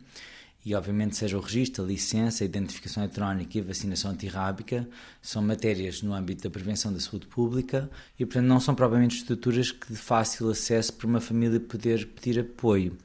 e 0.63 0.75
obviamente 0.75 1.17
seja 1.17 1.39
o 1.39 1.41
registro, 1.41 1.83
a 1.83 1.87
licença, 1.87 2.45
a 2.45 2.47
identificação 2.47 3.03
eletrónica 3.03 3.57
e 3.57 3.63
a 3.63 3.65
vacinação 3.65 4.11
antirrábica 4.11 4.87
são 5.23 5.41
matérias 5.41 6.03
no 6.03 6.13
âmbito 6.13 6.43
da 6.43 6.51
prevenção 6.51 6.93
da 6.93 7.01
saúde 7.01 7.27
pública 7.27 7.91
e 8.19 8.27
portanto 8.27 8.45
não 8.45 8.61
são 8.61 8.75
propriamente 8.75 9.17
estruturas 9.17 9.73
que 9.73 9.91
de 9.91 9.99
fácil 9.99 10.51
acesso 10.51 10.93
para 10.93 11.07
uma 11.07 11.23
família 11.23 11.59
poder 11.59 12.07
pedir 12.09 12.39
apoio. 12.39 12.99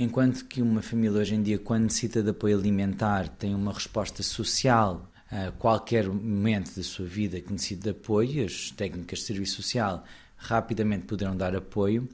Enquanto 0.00 0.44
que 0.44 0.62
uma 0.62 0.80
família 0.80 1.18
hoje 1.18 1.34
em 1.34 1.42
dia, 1.42 1.58
quando 1.58 1.82
necessita 1.82 2.22
de 2.22 2.30
apoio 2.30 2.56
alimentar, 2.56 3.28
tem 3.28 3.52
uma 3.52 3.72
resposta 3.72 4.22
social 4.22 5.10
a 5.28 5.50
qualquer 5.50 6.06
momento 6.06 6.76
da 6.76 6.84
sua 6.84 7.04
vida 7.04 7.40
que 7.40 7.50
necessite 7.50 7.82
de 7.82 7.90
apoio, 7.90 8.46
as 8.46 8.70
técnicas 8.70 9.18
de 9.18 9.24
serviço 9.24 9.60
social 9.60 10.04
rapidamente 10.36 11.04
poderão 11.04 11.36
dar 11.36 11.56
apoio. 11.56 12.08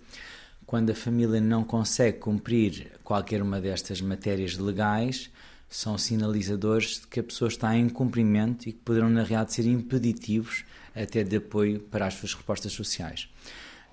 Quando 0.65 0.89
a 0.89 0.95
família 0.95 1.43
não 1.43 1.63
consegue 1.63 2.21
cumprir 2.21 2.91
qualquer 3.05 3.43
uma 3.43 3.61
destas 3.61 4.01
matérias 4.01 4.57
legais, 4.57 5.31
são 5.69 5.99
sinalizadores 5.99 7.03
de 7.03 7.07
que 7.09 7.21
a 7.21 7.23
pessoa 7.23 7.49
está 7.49 7.77
em 7.77 7.91
cumprimento 7.91 8.67
e 8.67 8.73
que 8.73 8.79
poderão, 8.79 9.11
na 9.11 9.23
realidade, 9.23 9.53
ser 9.53 9.67
impeditivos 9.67 10.65
até 10.97 11.23
de 11.23 11.37
apoio 11.37 11.81
para 11.81 12.07
as 12.07 12.15
suas 12.15 12.33
respostas 12.33 12.73
sociais. 12.73 13.29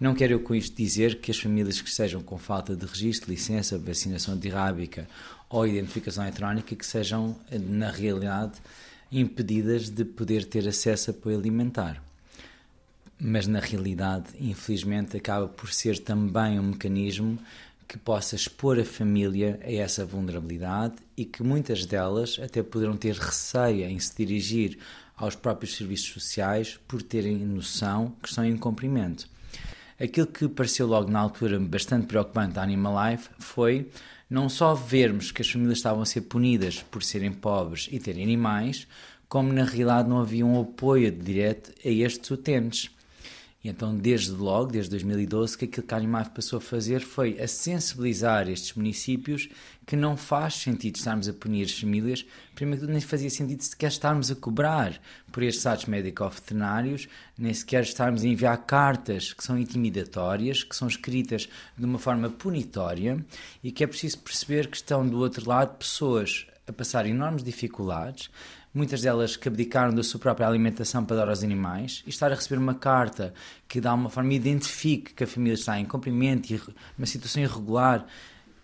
Não 0.02 0.16
quero 0.16 0.34
eu 0.34 0.40
com 0.40 0.56
isto 0.56 0.76
dizer 0.76 1.20
que 1.22 1.30
as 1.30 1.38
famílias 1.38 1.80
que 1.80 1.88
estejam 1.88 2.24
com 2.24 2.36
falta 2.36 2.76
de 2.76 2.88
registro, 2.88 3.30
licença, 3.30 3.78
vacinação 3.78 4.34
antirrábica 4.34 5.08
ou 5.48 5.68
identificação 5.68 6.24
eletrónica 6.24 6.76
que 6.76 6.84
sejam, 6.84 7.38
na 7.52 7.92
realidade, 7.92 8.54
impedidas 9.12 9.92
de 9.92 10.04
poder 10.04 10.46
ter 10.46 10.68
acesso 10.68 11.12
a 11.12 11.14
apoio 11.14 11.38
alimentar. 11.38 12.04
Mas 13.20 13.46
na 13.46 13.60
realidade, 13.60 14.26
infelizmente, 14.40 15.16
acaba 15.16 15.48
por 15.48 15.72
ser 15.72 16.00
também 16.00 16.60
um 16.60 16.64
mecanismo 16.64 17.38
que 17.88 17.96
possa 17.96 18.36
expor 18.36 18.80
a 18.80 18.84
família 18.84 19.60
a 19.64 19.72
essa 19.72 20.04
vulnerabilidade 20.04 20.96
e 21.16 21.26
que 21.26 21.44
muitas 21.44 21.86
delas 21.86 22.40
até 22.44 22.64
poderão 22.64 22.98
ter 22.98 23.14
receio 23.14 23.88
em 23.88 24.00
se 24.00 24.18
dirigir 24.18 24.80
aos 25.16 25.36
próprios 25.36 25.76
serviços 25.76 26.12
sociais 26.12 26.80
por 26.88 27.04
terem 27.04 27.38
noção 27.38 28.16
que 28.20 28.30
estão 28.30 28.44
em 28.44 28.58
cumprimento. 28.58 29.30
Aquilo 30.02 30.26
que 30.26 30.48
pareceu 30.48 30.88
logo 30.88 31.12
na 31.12 31.20
altura 31.20 31.60
bastante 31.60 32.08
preocupante 32.08 32.58
à 32.58 32.64
Animal 32.64 33.12
Life 33.12 33.30
foi 33.38 33.88
não 34.28 34.50
só 34.50 34.74
vermos 34.74 35.32
que 35.32 35.44
as 35.44 35.52
famílias 35.52 35.78
estavam 35.78 36.02
a 36.02 36.06
ser 36.08 36.22
punidas 36.22 36.82
por 36.90 37.04
serem 37.04 37.32
pobres 37.32 37.88
e 37.92 38.00
terem 38.00 38.24
animais, 38.24 38.88
como 39.30 39.54
na 39.54 39.64
realidade 39.64 40.10
não 40.10 40.20
havia 40.20 40.44
um 40.44 40.60
apoio 40.60 41.12
direto 41.12 41.72
a 41.86 41.88
estes 41.88 42.32
utentes. 42.32 42.90
E 43.64 43.70
então, 43.70 43.96
desde 43.96 44.32
logo, 44.32 44.72
desde 44.72 44.90
2012, 44.90 45.56
que 45.56 45.66
aquilo 45.66 45.86
que 45.86 45.94
a 45.94 45.98
Animaf 45.98 46.32
passou 46.32 46.58
a 46.58 46.62
fazer? 46.62 47.02
Foi 47.02 47.40
a 47.40 47.48
sensibilizar 47.48 48.50
estes 48.50 48.74
municípios 48.74 49.50
que 49.86 49.96
não 49.96 50.18
faz 50.18 50.56
sentido 50.56 50.96
estarmos 50.96 51.30
a 51.30 51.34
punir 51.34 51.66
as 51.66 51.80
famílias, 51.80 52.26
primeiro 52.56 52.88
nem 52.88 53.00
fazia 53.00 53.30
sentido 53.30 53.62
sequer 53.62 53.90
estarmos 53.90 54.32
a 54.32 54.36
cobrar 54.36 55.00
por 55.32 55.44
estes 55.44 55.66
atos 55.68 55.86
médico-veterinários, 55.86 57.08
nem 57.38 57.54
sequer 57.54 57.84
estarmos 57.84 58.24
a 58.24 58.28
enviar 58.28 58.58
cartas 58.66 59.32
que 59.32 59.44
são 59.44 59.60
intimidatórias, 59.60 60.64
que 60.64 60.76
são 60.76 60.88
escritas 60.88 61.48
de 61.78 61.86
uma 61.86 62.00
forma 62.00 62.30
punitória 62.30 63.24
e 63.64 63.72
que 63.72 63.84
é 63.84 63.88
preciso 63.88 64.18
perceber 64.20 64.70
que 64.70 64.78
estão 64.78 65.08
do 65.08 65.20
outro 65.20 65.48
lado 65.48 65.78
pessoas 65.78 66.48
a 66.68 66.74
passar 66.74 67.06
enormes 67.06 67.44
dificuldades, 67.44 68.30
muitas 68.74 69.02
delas 69.02 69.36
que 69.36 69.48
abdicaram 69.48 69.94
da 69.94 70.04
sua 70.04 70.20
própria 70.20 70.48
alimentação 70.48 71.04
para 71.04 71.18
dar 71.18 71.30
aos 71.30 71.44
animais, 71.44 72.04
e 72.06 72.10
estar 72.10 72.32
a 72.32 72.36
receber 72.36 72.58
uma 72.58 72.74
carta 72.74 73.34
que 73.68 73.82
de 73.82 73.88
alguma 73.88 74.10
forma 74.10 74.34
identifique 74.34 75.14
que 75.14 75.24
a 75.24 75.28
família 75.28 75.54
está 75.54 75.80
em 75.80 75.86
cumprimento 75.86 76.52
e 76.54 76.62
uma 76.98 77.06
situação 77.06 77.44
irregular 77.44 78.06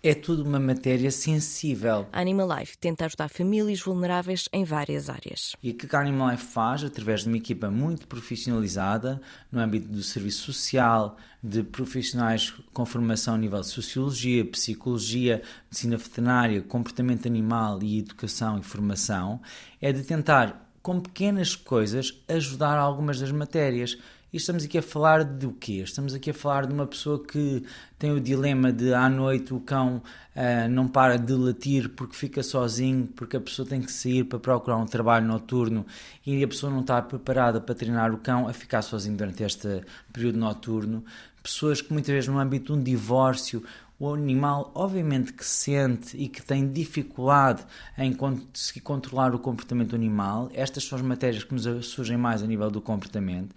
é 0.02 0.14
tudo 0.14 0.42
uma 0.42 0.60
matéria 0.60 1.10
sensível. 1.10 2.06
A 2.12 2.20
Animal 2.20 2.58
Life 2.58 2.78
tenta 2.78 3.04
ajudar 3.04 3.28
famílias 3.28 3.80
vulneráveis 3.80 4.48
em 4.52 4.64
várias 4.64 5.08
áreas. 5.08 5.56
E 5.62 5.70
o 5.70 5.74
que 5.74 5.94
a 5.94 6.00
Animal 6.00 6.30
Life 6.30 6.44
faz, 6.44 6.84
através 6.84 7.22
de 7.22 7.28
uma 7.28 7.36
equipa 7.36 7.70
muito 7.70 8.06
profissionalizada, 8.06 9.20
no 9.50 9.60
âmbito 9.60 9.88
do 9.88 10.02
serviço 10.02 10.52
social, 10.52 11.16
de 11.42 11.62
profissionais 11.62 12.54
com 12.72 12.84
formação 12.84 13.34
a 13.34 13.38
nível 13.38 13.60
de 13.60 13.66
sociologia, 13.68 14.44
psicologia, 14.44 15.42
medicina 15.66 15.96
veterinária, 15.96 16.62
comportamento 16.62 17.26
animal 17.26 17.82
e 17.82 17.98
educação 17.98 18.58
e 18.58 18.62
formação, 18.62 19.40
é 19.80 19.92
de 19.92 20.02
tentar, 20.02 20.68
com 20.82 21.00
pequenas 21.00 21.54
coisas, 21.54 22.14
ajudar 22.28 22.76
algumas 22.78 23.20
das 23.20 23.30
matérias 23.30 23.98
e 24.32 24.36
estamos 24.36 24.62
aqui 24.64 24.76
a 24.76 24.82
falar 24.82 25.24
do 25.24 25.52
quê? 25.52 25.80
Estamos 25.84 26.12
aqui 26.12 26.30
a 26.30 26.34
falar 26.34 26.66
de 26.66 26.74
uma 26.74 26.86
pessoa 26.86 27.22
que 27.22 27.64
tem 27.98 28.12
o 28.12 28.20
dilema 28.20 28.70
de 28.70 28.92
à 28.92 29.08
noite 29.08 29.54
o 29.54 29.60
cão 29.60 30.02
uh, 30.36 30.68
não 30.68 30.86
para 30.86 31.16
de 31.16 31.32
latir 31.32 31.88
porque 31.90 32.14
fica 32.14 32.42
sozinho, 32.42 33.06
porque 33.06 33.38
a 33.38 33.40
pessoa 33.40 33.66
tem 33.66 33.80
que 33.80 33.90
sair 33.90 34.24
para 34.24 34.38
procurar 34.38 34.76
um 34.76 34.84
trabalho 34.84 35.26
noturno 35.26 35.86
e 36.26 36.44
a 36.44 36.48
pessoa 36.48 36.70
não 36.70 36.80
está 36.80 37.00
preparada 37.00 37.58
para 37.58 37.74
treinar 37.74 38.12
o 38.12 38.18
cão 38.18 38.46
a 38.46 38.52
ficar 38.52 38.82
sozinho 38.82 39.16
durante 39.16 39.42
este 39.42 39.82
período 40.12 40.38
noturno. 40.38 41.02
Pessoas 41.42 41.80
que 41.80 41.90
muitas 41.90 42.12
vezes 42.12 42.28
no 42.28 42.38
âmbito 42.38 42.74
de 42.74 42.78
um 42.78 42.82
divórcio 42.82 43.62
o 43.98 44.12
animal 44.12 44.70
obviamente 44.74 45.32
que 45.32 45.44
sente 45.44 46.16
e 46.16 46.28
que 46.28 46.40
tem 46.40 46.70
dificuldade 46.70 47.64
em 47.96 48.12
conseguir 48.12 48.80
controlar 48.80 49.34
o 49.34 49.38
comportamento 49.38 49.96
animal. 49.96 50.50
Estas 50.52 50.84
são 50.84 50.96
as 50.98 51.02
matérias 51.02 51.42
que 51.42 51.54
nos 51.54 51.86
surgem 51.86 52.18
mais 52.18 52.42
a 52.42 52.46
nível 52.46 52.70
do 52.70 52.80
comportamento 52.80 53.56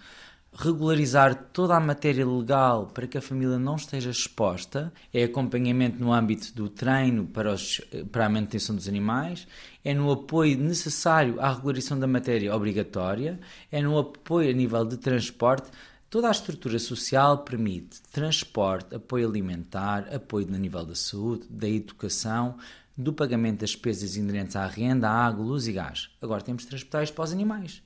regularizar 0.53 1.33
toda 1.53 1.75
a 1.75 1.79
matéria 1.79 2.27
legal 2.27 2.87
para 2.87 3.07
que 3.07 3.17
a 3.17 3.21
família 3.21 3.57
não 3.57 3.77
esteja 3.77 4.09
exposta, 4.09 4.91
é 5.13 5.23
acompanhamento 5.23 5.97
no 5.97 6.11
âmbito 6.11 6.53
do 6.53 6.67
treino 6.67 7.25
para, 7.25 7.53
os, 7.53 7.79
para 8.11 8.25
a 8.25 8.29
manutenção 8.29 8.75
dos 8.75 8.87
animais, 8.87 9.47
é 9.83 9.93
no 9.93 10.11
apoio 10.11 10.57
necessário 10.57 11.39
à 11.39 11.53
regularização 11.53 11.97
da 11.97 12.05
matéria 12.05 12.53
obrigatória, 12.53 13.39
é 13.71 13.81
no 13.81 13.97
apoio 13.97 14.49
a 14.49 14.53
nível 14.53 14.83
de 14.85 14.97
transporte. 14.97 15.69
Toda 16.09 16.27
a 16.27 16.31
estrutura 16.31 16.77
social 16.77 17.37
permite 17.39 18.01
transporte, 18.11 18.95
apoio 18.95 19.29
alimentar, 19.29 20.13
apoio 20.13 20.47
no 20.47 20.57
nível 20.57 20.85
da 20.85 20.95
saúde, 20.95 21.47
da 21.49 21.69
educação, 21.69 22.57
do 22.97 23.13
pagamento 23.13 23.61
das 23.61 23.69
despesas 23.69 24.17
inerentes 24.17 24.57
à 24.57 24.67
renda, 24.67 25.09
à 25.09 25.25
água, 25.25 25.45
luz 25.45 25.65
e 25.67 25.71
gás. 25.71 26.09
Agora 26.21 26.43
temos 26.43 26.65
transportais 26.65 27.09
para 27.09 27.23
os 27.23 27.31
animais. 27.31 27.81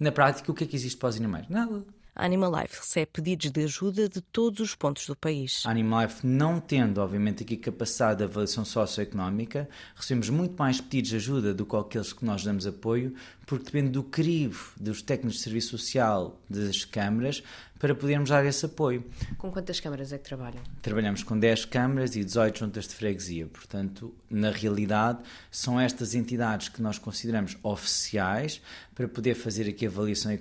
Na 0.00 0.10
prática, 0.10 0.50
o 0.50 0.54
que 0.54 0.64
é 0.64 0.66
que 0.66 0.76
existe 0.76 0.98
para 0.98 1.10
os 1.10 1.16
animais? 1.16 1.46
Nada. 1.50 1.84
A 2.18 2.24
Animal 2.24 2.50
Life 2.62 2.78
recebe 2.78 3.10
pedidos 3.12 3.50
de 3.50 3.62
ajuda 3.62 4.08
de 4.08 4.22
todos 4.22 4.60
os 4.60 4.74
pontos 4.74 5.06
do 5.06 5.14
país. 5.14 5.62
A 5.66 5.70
Animal 5.70 6.04
Life, 6.04 6.26
não 6.26 6.58
tendo, 6.58 7.02
obviamente, 7.02 7.42
aqui 7.42 7.58
capacidade 7.58 8.18
de 8.18 8.24
avaliação 8.24 8.64
socioeconómica, 8.64 9.68
recebemos 9.94 10.30
muito 10.30 10.56
mais 10.58 10.80
pedidos 10.80 11.10
de 11.10 11.16
ajuda 11.16 11.52
do 11.52 11.66
que 11.66 11.76
aqueles 11.76 12.14
que 12.14 12.24
nós 12.24 12.42
damos 12.42 12.66
apoio, 12.66 13.14
porque 13.44 13.66
depende 13.66 13.90
do 13.90 14.02
crivo 14.02 14.72
dos 14.80 15.02
técnicos 15.02 15.36
de 15.36 15.42
serviço 15.42 15.76
social 15.76 16.40
das 16.48 16.86
câmaras 16.86 17.42
para 17.78 17.94
podermos 17.94 18.30
dar 18.30 18.44
esse 18.46 18.64
apoio. 18.64 19.04
Com 19.36 19.52
quantas 19.52 19.78
câmaras 19.78 20.10
é 20.10 20.16
que 20.16 20.24
trabalham? 20.24 20.62
Trabalhamos 20.80 21.22
com 21.22 21.38
10 21.38 21.66
câmaras 21.66 22.16
e 22.16 22.24
18 22.24 22.58
juntas 22.58 22.88
de 22.88 22.94
freguesia. 22.94 23.46
Portanto, 23.46 24.14
na 24.30 24.50
realidade, 24.50 25.18
são 25.50 25.78
estas 25.78 26.14
entidades 26.14 26.70
que 26.70 26.80
nós 26.80 26.98
consideramos 26.98 27.58
oficiais 27.62 28.62
para 28.94 29.06
poder 29.06 29.34
fazer 29.34 29.68
aqui 29.68 29.84
a 29.84 29.90
avaliação 29.90 30.32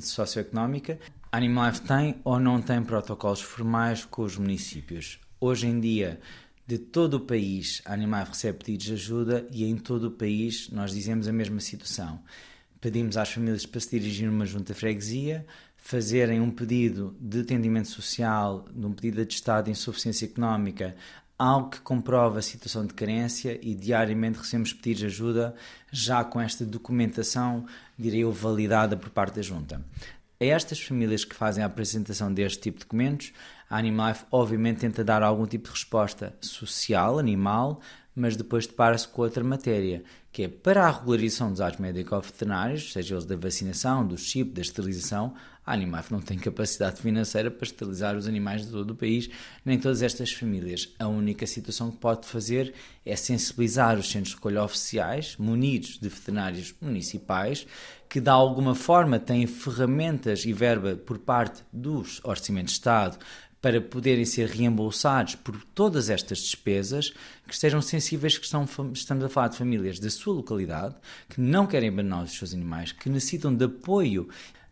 socioeconómica 0.00 0.98
a 1.30 1.36
Animalife 1.36 1.82
tem 1.82 2.16
ou 2.24 2.40
não 2.40 2.60
tem 2.60 2.82
protocolos 2.82 3.42
formais 3.42 4.04
com 4.04 4.22
os 4.22 4.38
municípios? 4.38 5.20
Hoje 5.38 5.66
em 5.66 5.78
dia, 5.78 6.18
de 6.66 6.78
todo 6.78 7.14
o 7.14 7.20
país, 7.20 7.82
a 7.84 7.92
Animalife 7.92 8.30
recebe 8.30 8.58
pedidos 8.58 8.86
de 8.86 8.92
ajuda 8.94 9.46
e 9.52 9.64
em 9.64 9.76
todo 9.76 10.04
o 10.04 10.10
país 10.10 10.70
nós 10.70 10.90
dizemos 10.92 11.28
a 11.28 11.32
mesma 11.32 11.60
situação. 11.60 12.20
Pedimos 12.80 13.16
às 13.16 13.30
famílias 13.30 13.66
para 13.66 13.80
se 13.80 13.90
dirigir 13.90 14.26
a 14.26 14.32
uma 14.32 14.46
junta 14.46 14.72
de 14.72 14.78
freguesia, 14.78 15.44
fazerem 15.76 16.40
um 16.40 16.50
pedido 16.50 17.14
de 17.20 17.40
atendimento 17.40 17.88
social, 17.88 18.64
de 18.74 18.86
um 18.86 18.92
pedido 18.92 19.16
de 19.16 19.22
atestado 19.22 19.66
de 19.66 19.72
insuficiência 19.72 20.24
económica, 20.24 20.96
algo 21.38 21.70
que 21.70 21.80
comprova 21.80 22.38
a 22.38 22.42
situação 22.42 22.86
de 22.86 22.94
carência 22.94 23.58
e 23.62 23.74
diariamente 23.74 24.38
recebemos 24.38 24.72
pedidos 24.72 25.00
de 25.00 25.06
ajuda 25.06 25.54
já 25.92 26.24
com 26.24 26.40
esta 26.40 26.64
documentação, 26.64 27.66
direi 27.98 28.20
eu, 28.20 28.32
validada 28.32 28.96
por 28.96 29.10
parte 29.10 29.36
da 29.36 29.42
junta. 29.42 29.84
A 30.40 30.44
estas 30.44 30.80
famílias 30.80 31.24
que 31.24 31.34
fazem 31.34 31.64
a 31.64 31.66
apresentação 31.66 32.32
deste 32.32 32.60
tipo 32.60 32.78
de 32.78 32.84
documentos, 32.84 33.32
a 33.68 33.76
Animalife 33.76 34.24
obviamente 34.30 34.78
tenta 34.80 35.02
dar 35.02 35.20
algum 35.20 35.44
tipo 35.44 35.64
de 35.64 35.74
resposta 35.74 36.36
social, 36.40 37.18
animal, 37.18 37.80
mas 38.18 38.36
depois 38.36 38.66
depara-se 38.66 39.06
com 39.08 39.22
outra 39.22 39.44
matéria, 39.44 40.02
que 40.32 40.42
é 40.42 40.48
para 40.48 40.86
a 40.86 40.90
regularização 40.90 41.50
dos 41.50 41.60
atos 41.60 41.80
médico-veterinários, 41.80 42.92
seja 42.92 43.14
eles 43.14 43.24
da 43.24 43.36
vacinação, 43.36 44.06
do 44.06 44.18
chip, 44.18 44.50
da 44.50 44.60
esterilização, 44.60 45.34
a 45.68 45.74
Animaf 45.74 46.10
não 46.10 46.20
tem 46.20 46.38
capacidade 46.38 46.98
financeira 47.02 47.50
para 47.50 47.66
esterilizar 47.66 48.16
os 48.16 48.26
animais 48.26 48.64
de 48.64 48.72
todo 48.72 48.92
o 48.92 48.94
país, 48.94 49.28
nem 49.62 49.78
todas 49.78 50.00
estas 50.00 50.32
famílias. 50.32 50.88
A 50.98 51.06
única 51.06 51.46
situação 51.46 51.90
que 51.90 51.98
pode 51.98 52.26
fazer 52.26 52.72
é 53.04 53.14
sensibilizar 53.14 53.98
os 53.98 54.08
centros 54.08 54.30
de 54.30 54.36
recolha 54.36 54.64
oficiais, 54.64 55.36
munidos 55.36 55.98
de 55.98 56.08
veterinários 56.08 56.74
municipais, 56.80 57.66
que 58.08 58.18
de 58.18 58.30
alguma 58.30 58.74
forma 58.74 59.18
têm 59.18 59.46
ferramentas 59.46 60.46
e 60.46 60.54
verba 60.54 60.96
por 60.96 61.18
parte 61.18 61.62
dos 61.70 62.18
orçamentos 62.24 62.72
de 62.72 62.78
Estado 62.78 63.18
para 63.60 63.80
poderem 63.80 64.24
ser 64.24 64.48
reembolsados 64.48 65.34
por 65.34 65.60
todas 65.74 66.08
estas 66.10 66.38
despesas, 66.38 67.10
que 67.46 67.54
estejam 67.54 67.82
sensíveis 67.82 68.38
que 68.38 68.44
estão, 68.44 68.66
estamos 68.92 69.24
a 69.24 69.28
falar 69.28 69.48
de 69.48 69.56
famílias 69.56 69.98
da 69.98 70.10
sua 70.10 70.34
localidade, 70.34 70.94
que 71.28 71.40
não 71.40 71.66
querem 71.66 71.88
abandonar 71.88 72.24
os 72.24 72.32
seus 72.32 72.54
animais, 72.54 72.92
que 72.92 73.08
necessitam 73.08 73.54
de 73.54 73.64
apoio 73.64 74.28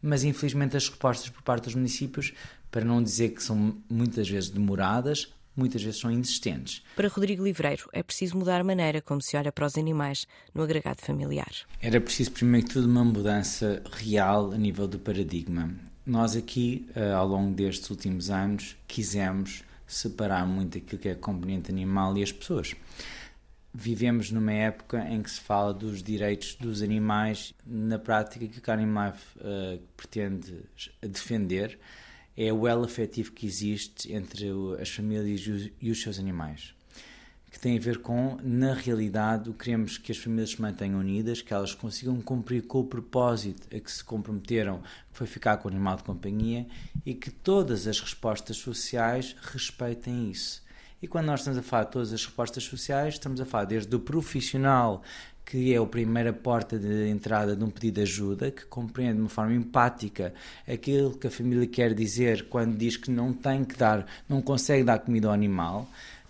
mas 0.06 0.24
infelizmente 0.24 0.76
as 0.76 0.88
respostas 0.88 1.30
por 1.30 1.42
parte 1.42 1.64
dos 1.64 1.74
municípios, 1.74 2.32
para 2.70 2.84
não 2.84 3.02
dizer 3.02 3.30
que 3.30 3.42
são 3.42 3.76
muitas 3.90 4.28
vezes 4.28 4.50
demoradas, 4.50 5.32
muitas 5.56 5.82
vezes 5.82 6.00
são 6.00 6.10
inexistentes. 6.10 6.82
Para 6.94 7.08
Rodrigo 7.08 7.42
Livreiro, 7.42 7.88
é 7.92 8.02
preciso 8.02 8.36
mudar 8.36 8.60
a 8.60 8.64
maneira 8.64 9.00
como 9.00 9.22
se 9.22 9.36
olha 9.36 9.50
para 9.50 9.66
os 9.66 9.76
animais 9.76 10.26
no 10.54 10.62
agregado 10.62 11.00
familiar. 11.00 11.50
Era 11.80 12.00
preciso, 12.00 12.32
primeiro 12.32 12.66
que 12.66 12.74
tudo, 12.74 12.86
uma 12.86 13.04
mudança 13.04 13.82
real 13.92 14.52
a 14.52 14.58
nível 14.58 14.86
do 14.86 14.98
paradigma. 14.98 15.74
Nós 16.06 16.36
aqui, 16.36 16.88
eh, 16.94 17.12
ao 17.12 17.26
longo 17.26 17.52
destes 17.52 17.90
últimos 17.90 18.30
anos, 18.30 18.76
quisemos 18.86 19.64
separar 19.88 20.46
muito 20.46 20.78
aquilo 20.78 21.00
que 21.00 21.08
é 21.08 21.12
a 21.12 21.16
componente 21.16 21.68
animal 21.68 22.16
e 22.16 22.22
as 22.22 22.30
pessoas. 22.30 22.76
Vivemos 23.74 24.30
numa 24.30 24.52
época 24.52 25.04
em 25.10 25.20
que 25.20 25.28
se 25.28 25.40
fala 25.40 25.74
dos 25.74 26.04
direitos 26.04 26.54
dos 26.54 26.80
animais. 26.80 27.52
Na 27.66 27.98
prática, 27.98 28.46
que 28.46 28.70
o 28.70 28.72
Animal 28.72 29.10
Life 29.10 29.38
uh, 29.38 29.82
pretende 29.96 30.64
defender 31.02 31.76
é 32.36 32.52
o 32.52 32.68
elo 32.68 32.84
afetivo 32.84 33.32
que 33.32 33.44
existe 33.44 34.12
entre 34.12 34.46
as 34.80 34.90
famílias 34.90 35.70
e 35.80 35.90
os 35.90 36.00
seus 36.00 36.18
animais 36.18 36.75
que 37.50 37.60
tem 37.60 37.76
a 37.76 37.80
ver 37.80 37.98
com, 37.98 38.38
na 38.42 38.74
realidade, 38.74 39.52
queremos 39.52 39.96
que 39.96 40.12
as 40.12 40.18
famílias 40.18 40.50
se 40.50 40.60
mantenham 40.60 41.00
unidas, 41.00 41.40
que 41.40 41.54
elas 41.54 41.74
consigam 41.74 42.20
cumprir 42.20 42.62
com 42.66 42.80
o 42.80 42.84
propósito 42.84 43.66
a 43.74 43.80
que 43.80 43.90
se 43.90 44.04
comprometeram, 44.04 44.80
que 44.80 45.18
foi 45.18 45.26
ficar 45.26 45.56
com 45.56 45.68
o 45.68 45.70
animal 45.70 45.96
de 45.96 46.04
companhia, 46.04 46.66
e 47.04 47.14
que 47.14 47.30
todas 47.30 47.86
as 47.86 48.00
respostas 48.00 48.56
sociais 48.56 49.36
respeitem 49.40 50.30
isso. 50.30 50.64
E 51.00 51.06
quando 51.06 51.26
nós 51.26 51.40
estamos 51.40 51.58
a 51.58 51.62
falar 51.62 51.84
de 51.84 51.92
todas 51.92 52.12
as 52.12 52.24
respostas 52.24 52.64
sociais, 52.64 53.14
estamos 53.14 53.40
a 53.40 53.44
falar 53.44 53.64
desde 53.64 53.94
o 53.94 54.00
profissional, 54.00 55.02
que 55.44 55.72
é 55.72 55.78
a 55.78 55.86
primeira 55.86 56.32
porta 56.32 56.76
de 56.76 57.08
entrada 57.08 57.54
de 57.54 57.62
um 57.62 57.70
pedido 57.70 57.94
de 57.94 58.00
ajuda, 58.00 58.50
que 58.50 58.66
compreende 58.66 59.14
de 59.14 59.20
uma 59.20 59.28
forma 59.28 59.54
empática 59.54 60.34
aquilo 60.66 61.16
que 61.16 61.28
a 61.28 61.30
família 61.30 61.66
quer 61.68 61.94
dizer 61.94 62.48
quando 62.48 62.76
diz 62.76 62.96
que 62.96 63.10
não 63.10 63.32
tem 63.32 63.64
que 63.64 63.76
dar, 63.76 64.04
não 64.28 64.42
consegue 64.42 64.82
dar 64.82 64.98
comida 64.98 65.28
ao 65.28 65.34
animal 65.34 65.88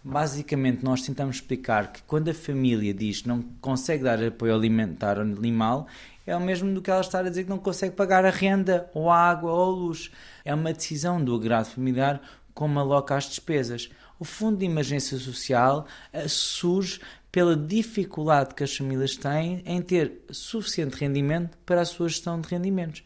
Basicamente, 0.09 0.85
nós 0.85 1.03
tentamos 1.03 1.35
explicar 1.35 1.91
que 1.91 2.01
quando 2.03 2.29
a 2.29 2.35
família 2.35 2.95
diz 2.95 3.23
que 3.23 3.29
não 3.29 3.43
consegue 3.61 4.05
dar 4.05 4.23
apoio 4.23 4.55
alimentar 4.55 5.17
ao 5.17 5.25
animal, 5.25 5.89
é 6.25 6.37
o 6.37 6.41
mesmo 6.41 6.73
do 6.73 6.81
que 6.81 6.89
ela 6.89 7.01
estar 7.01 7.27
a 7.27 7.29
dizer 7.29 7.43
que 7.43 7.51
não 7.51 7.59
consegue 7.59 7.97
pagar 7.97 8.25
a 8.25 8.31
renda, 8.31 8.89
ou 8.95 9.11
a 9.11 9.19
água, 9.19 9.51
ou 9.51 9.65
a 9.65 9.77
luz. 9.77 10.13
É 10.45 10.55
uma 10.55 10.73
decisão 10.73 11.21
do 11.21 11.35
agrado 11.35 11.65
familiar 11.65 12.23
como 12.55 12.79
aloca 12.79 13.17
as 13.17 13.25
despesas. 13.25 13.91
O 14.17 14.25
Fundo 14.25 14.59
de 14.59 14.65
Emergência 14.65 15.19
Social 15.19 15.89
eh, 16.13 16.29
surge 16.29 17.01
pela 17.33 17.57
dificuldade 17.57 18.55
que 18.55 18.63
as 18.63 18.77
famílias 18.77 19.17
têm 19.17 19.61
em 19.67 19.83
ter 19.83 20.25
suficiente 20.31 20.95
rendimento 20.95 21.59
para 21.67 21.81
a 21.81 21.85
sua 21.85 22.09
gestão 22.09 22.41
de 22.41 22.49
rendimentos. 22.49 23.03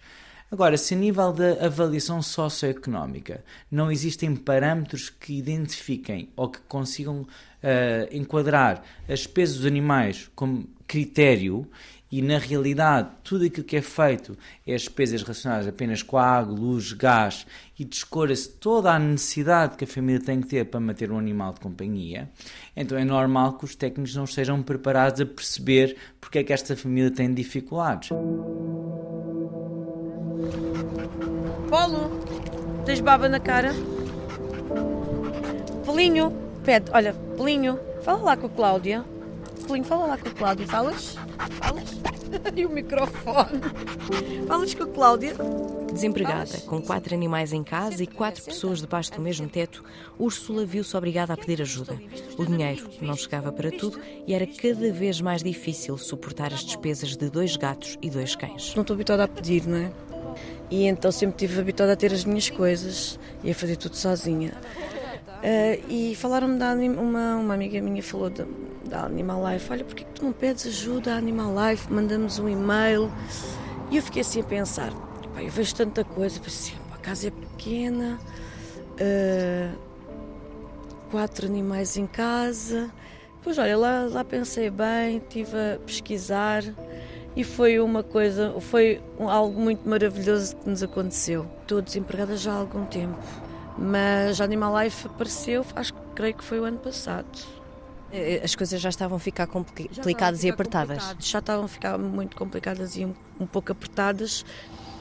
Agora, 0.51 0.77
se 0.77 0.95
a 0.95 0.97
nível 0.97 1.33
da 1.33 1.65
avaliação 1.65 2.21
socioeconómica 2.21 3.45
não 3.71 3.91
existem 3.91 4.35
parâmetros 4.35 5.09
que 5.09 5.39
identifiquem 5.39 6.29
ou 6.35 6.49
que 6.49 6.59
consigam 6.63 7.21
uh, 7.21 7.27
enquadrar 8.11 8.83
as 9.09 9.21
despesas 9.21 9.59
dos 9.59 9.67
animais 9.67 10.29
como 10.35 10.69
critério 10.89 11.71
e 12.11 12.21
na 12.21 12.37
realidade 12.37 13.11
tudo 13.23 13.45
aquilo 13.45 13.65
que 13.65 13.77
é 13.77 13.81
feito 13.81 14.37
é 14.67 14.75
as 14.75 14.83
despesas 14.83 15.23
relacionadas 15.23 15.69
apenas 15.69 16.03
com 16.03 16.19
a 16.19 16.27
água, 16.27 16.53
luz, 16.53 16.93
gás 16.93 17.47
e 17.79 17.85
descora-se 17.85 18.49
toda 18.49 18.93
a 18.93 18.99
necessidade 18.99 19.77
que 19.77 19.85
a 19.85 19.87
família 19.87 20.21
tem 20.21 20.41
que 20.41 20.49
ter 20.49 20.65
para 20.65 20.81
manter 20.81 21.13
um 21.13 21.19
animal 21.19 21.55
de 21.55 21.61
companhia, 21.61 22.29
então 22.77 22.99
é 22.99 23.05
normal 23.05 23.53
que 23.53 23.65
os 23.65 23.77
técnicos 23.77 24.17
não 24.17 24.25
estejam 24.25 24.61
preparados 24.65 25.21
a 25.21 25.27
perceber 25.27 25.97
porque 26.21 26.41
é 26.41 26.43
que 26.43 26.53
esta 26.53 26.77
família 26.77 27.13
tem 27.13 27.33
dificuldades. 27.33 28.11
Polo, 31.70 32.11
tens 32.85 33.00
baba 33.00 33.28
na 33.28 33.38
cara? 33.38 33.72
Pelinho, 35.87 36.33
pede, 36.64 36.90
olha, 36.92 37.14
Pelinho, 37.37 37.78
fala 38.02 38.18
lá 38.22 38.37
com 38.37 38.48
a 38.48 38.50
Cláudia. 38.50 39.04
Pelinho, 39.68 39.85
fala 39.85 40.06
lá 40.06 40.18
com 40.18 40.28
a 40.28 40.33
Cláudia. 40.33 40.66
Falas? 40.66 41.16
Falas? 41.62 42.00
e 42.56 42.66
o 42.66 42.70
microfone. 42.70 43.61
Falas 44.48 44.74
com 44.74 44.83
a 44.83 44.87
Cláudia? 44.88 45.35
Desempregada, 45.92 46.59
com 46.66 46.83
quatro 46.83 47.14
animais 47.14 47.52
em 47.52 47.62
casa 47.62 48.02
e 48.02 48.06
quatro 48.06 48.42
pessoas 48.42 48.80
debaixo 48.80 49.12
do 49.12 49.20
mesmo 49.20 49.48
teto, 49.48 49.85
Úrsula 50.18 50.64
viu-se 50.64 50.96
obrigada 50.96 51.35
a 51.35 51.37
pedir 51.37 51.62
ajuda. 51.62 52.00
O 52.37 52.44
dinheiro 52.44 52.88
não 53.00 53.14
chegava 53.14 53.52
para 53.52 53.70
tudo 53.70 54.00
e 54.26 54.35
era 54.35 54.46
cada 54.46 54.92
vez 54.92 55.20
mais 55.20 55.42
difícil 55.42 55.96
suportar 55.98 56.52
as 56.52 56.64
despesas 56.64 57.16
de 57.16 57.30
dois 57.30 57.56
gatos 57.56 57.96
e 58.02 58.11
dois 58.11 58.35
cães. 58.35 58.74
Não 58.74 58.83
estou 58.83 58.94
habituada 58.94 59.24
a 59.24 59.28
pedir, 59.28 59.66
não 59.66 59.78
é? 59.78 59.92
E 60.70 60.87
então 60.87 61.11
sempre 61.11 61.37
tive 61.37 61.61
habituada 61.61 61.92
a 61.92 61.96
ter 61.96 62.12
as 62.12 62.24
minhas 62.24 62.48
coisas 62.48 63.18
e 63.42 63.50
a 63.50 63.54
fazer 63.54 63.76
tudo 63.76 63.96
sozinha. 63.96 64.52
Uh, 65.40 65.83
e 65.88 66.14
falaram-me 66.16 66.59
da 66.59 66.74
uma, 66.74 67.37
uma 67.37 67.54
amiga 67.54 67.80
minha 67.80 68.02
falou 68.02 68.28
da, 68.28 68.44
da 68.85 69.04
Animal 69.04 69.42
Life, 69.50 69.72
olha, 69.72 69.85
porquê 69.85 70.04
que 70.04 70.11
tu 70.12 70.24
não 70.24 70.33
pedes 70.33 70.66
ajuda 70.66 71.14
à 71.14 71.16
Animal 71.16 71.54
Life? 71.54 71.90
Mandamos 71.90 72.38
um 72.38 72.48
e-mail. 72.48 73.11
E 73.90 73.96
eu 73.96 74.02
fiquei 74.02 74.20
assim 74.20 74.42
a 74.42 74.44
pensar, 74.44 74.92
eu 75.38 75.50
vejo 75.50 75.74
tanta 75.74 76.04
coisa, 76.04 76.38
pensei, 76.38 76.74
a 76.92 76.98
casa 76.98 77.28
é 77.28 77.30
pequena, 77.30 78.20
uh, 79.00 79.78
quatro 81.11 81.46
animais 81.46 81.96
em 81.96 82.06
casa. 82.06 82.90
Pois 83.42 83.56
olha, 83.56 83.76
lá, 83.76 84.02
lá 84.02 84.22
pensei 84.22 84.68
bem, 84.68 85.16
estive 85.16 85.56
a 85.56 85.78
pesquisar 85.85 86.62
e 87.37 87.45
foi 87.45 87.79
uma 87.79 88.03
coisa, 88.03 88.55
foi 88.61 89.01
algo 89.19 89.61
muito 89.61 89.88
maravilhoso 89.88 90.57
que 90.57 90.69
nos 90.69 90.83
aconteceu. 90.83 91.47
Estou 91.62 91.81
desempregada 91.81 92.37
já 92.37 92.53
há 92.53 92.57
algum 92.57 92.85
tempo, 92.87 93.19
mas 93.79 94.40
Animal 94.40 94.83
Life 94.83 95.07
apareceu, 95.07 95.64
acho 95.77 95.95
que 95.95 96.01
creio 96.14 96.35
que 96.35 96.45
foi 96.45 96.61
o 96.61 96.64
ano 96.64 96.79
passado. 96.79 97.27
Eh, 98.12 98.40
as 98.43 98.55
coisas 98.55 98.81
já 98.81 98.88
estavam 98.88 99.16
a 99.16 99.21
ficar 99.21 99.47
complicadas 99.47 100.43
e 100.43 100.51
apertadas? 100.51 101.14
Já 101.21 101.38
estavam 101.38 101.64
a 101.64 101.69
ficar 101.69 101.97
muito 101.97 102.37
complicadas 102.37 102.97
e 102.97 103.05
um, 103.05 103.14
um 103.38 103.47
pouco 103.47 103.71
apertadas. 103.71 104.45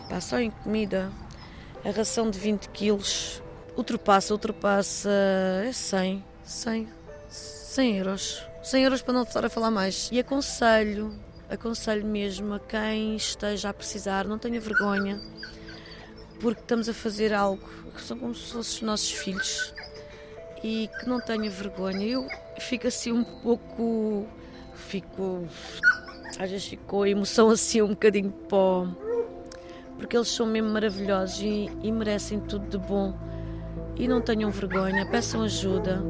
Pá, 0.07 0.21
só 0.21 0.39
em 0.39 0.51
comida, 0.51 1.11
a 1.83 1.89
ração 1.89 2.29
de 2.29 2.37
20 2.37 2.69
quilos 2.69 3.41
ultrapassa, 3.75 4.33
ultrapassa, 4.33 5.09
é 5.65 5.71
100, 5.71 6.23
100, 6.43 6.87
100 7.29 7.97
euros. 7.97 8.43
100 8.61 8.83
euros 8.83 9.01
para 9.01 9.13
não 9.13 9.23
estar 9.23 9.43
a 9.43 9.49
falar 9.49 9.71
mais. 9.71 10.09
E 10.11 10.19
aconselho 10.19 11.13
aconselho 11.49 12.05
mesmo 12.05 12.53
a 12.53 12.59
quem 12.59 13.15
esteja 13.15 13.69
a 13.69 13.73
precisar, 13.73 14.25
não 14.25 14.37
tenha 14.37 14.59
vergonha, 14.59 15.19
porque 16.39 16.61
estamos 16.61 16.87
a 16.87 16.93
fazer 16.93 17.33
algo 17.33 17.67
que 17.95 18.01
são 18.01 18.17
como 18.17 18.35
se 18.35 18.53
fossem 18.53 18.75
os 18.75 18.81
nossos 18.81 19.11
filhos 19.11 19.73
e 20.63 20.89
que 20.99 21.07
não 21.07 21.19
tenha 21.19 21.49
vergonha. 21.49 22.05
Eu 22.05 22.27
fico 22.59 22.87
assim 22.87 23.11
um 23.11 23.23
pouco. 23.23 24.27
Fico. 24.73 25.47
Às 26.37 26.51
vezes 26.51 26.67
ficou 26.67 27.03
a 27.03 27.09
emoção 27.09 27.49
assim 27.49 27.81
um 27.81 27.89
bocadinho 27.89 28.31
pó, 28.31 28.87
porque 29.97 30.15
eles 30.15 30.29
são 30.29 30.45
mesmo 30.45 30.69
maravilhosos 30.69 31.41
e, 31.41 31.69
e 31.81 31.91
merecem 31.91 32.39
tudo 32.39 32.67
de 32.67 32.77
bom. 32.77 33.13
E 33.97 34.07
não 34.07 34.21
tenham 34.21 34.49
vergonha, 34.49 35.05
peçam 35.07 35.43
ajuda. 35.43 36.01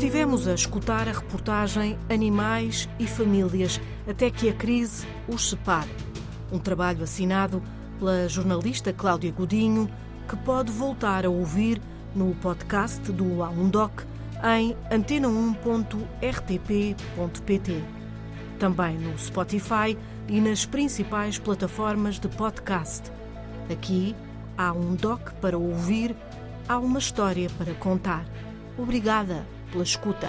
Estivemos 0.00 0.48
a 0.48 0.54
escutar 0.54 1.06
a 1.10 1.12
reportagem 1.12 1.98
Animais 2.08 2.88
e 2.98 3.06
Famílias 3.06 3.78
até 4.08 4.30
que 4.30 4.48
a 4.48 4.54
crise 4.54 5.06
os 5.28 5.50
separe. 5.50 5.90
Um 6.50 6.58
trabalho 6.58 7.02
assinado 7.02 7.62
pela 7.98 8.26
jornalista 8.26 8.94
Cláudia 8.94 9.30
Godinho, 9.30 9.90
que 10.26 10.38
pode 10.38 10.72
voltar 10.72 11.26
a 11.26 11.28
ouvir 11.28 11.82
no 12.14 12.34
podcast 12.36 13.12
do 13.12 13.26
A1Doc 13.26 13.90
em 14.56 14.74
antena1.rtp.pt. 14.90 17.84
Também 18.58 18.96
no 18.96 19.18
Spotify 19.18 19.98
e 20.26 20.40
nas 20.40 20.64
principais 20.64 21.38
plataformas 21.38 22.18
de 22.18 22.26
podcast. 22.26 23.12
Aqui 23.70 24.16
há 24.56 24.72
um 24.72 24.94
doc 24.94 25.32
para 25.42 25.58
ouvir, 25.58 26.16
há 26.66 26.78
uma 26.78 26.98
história 26.98 27.50
para 27.58 27.74
contar. 27.74 28.24
Obrigada 28.78 29.44
pela 29.70 29.84
escuta. 29.84 30.28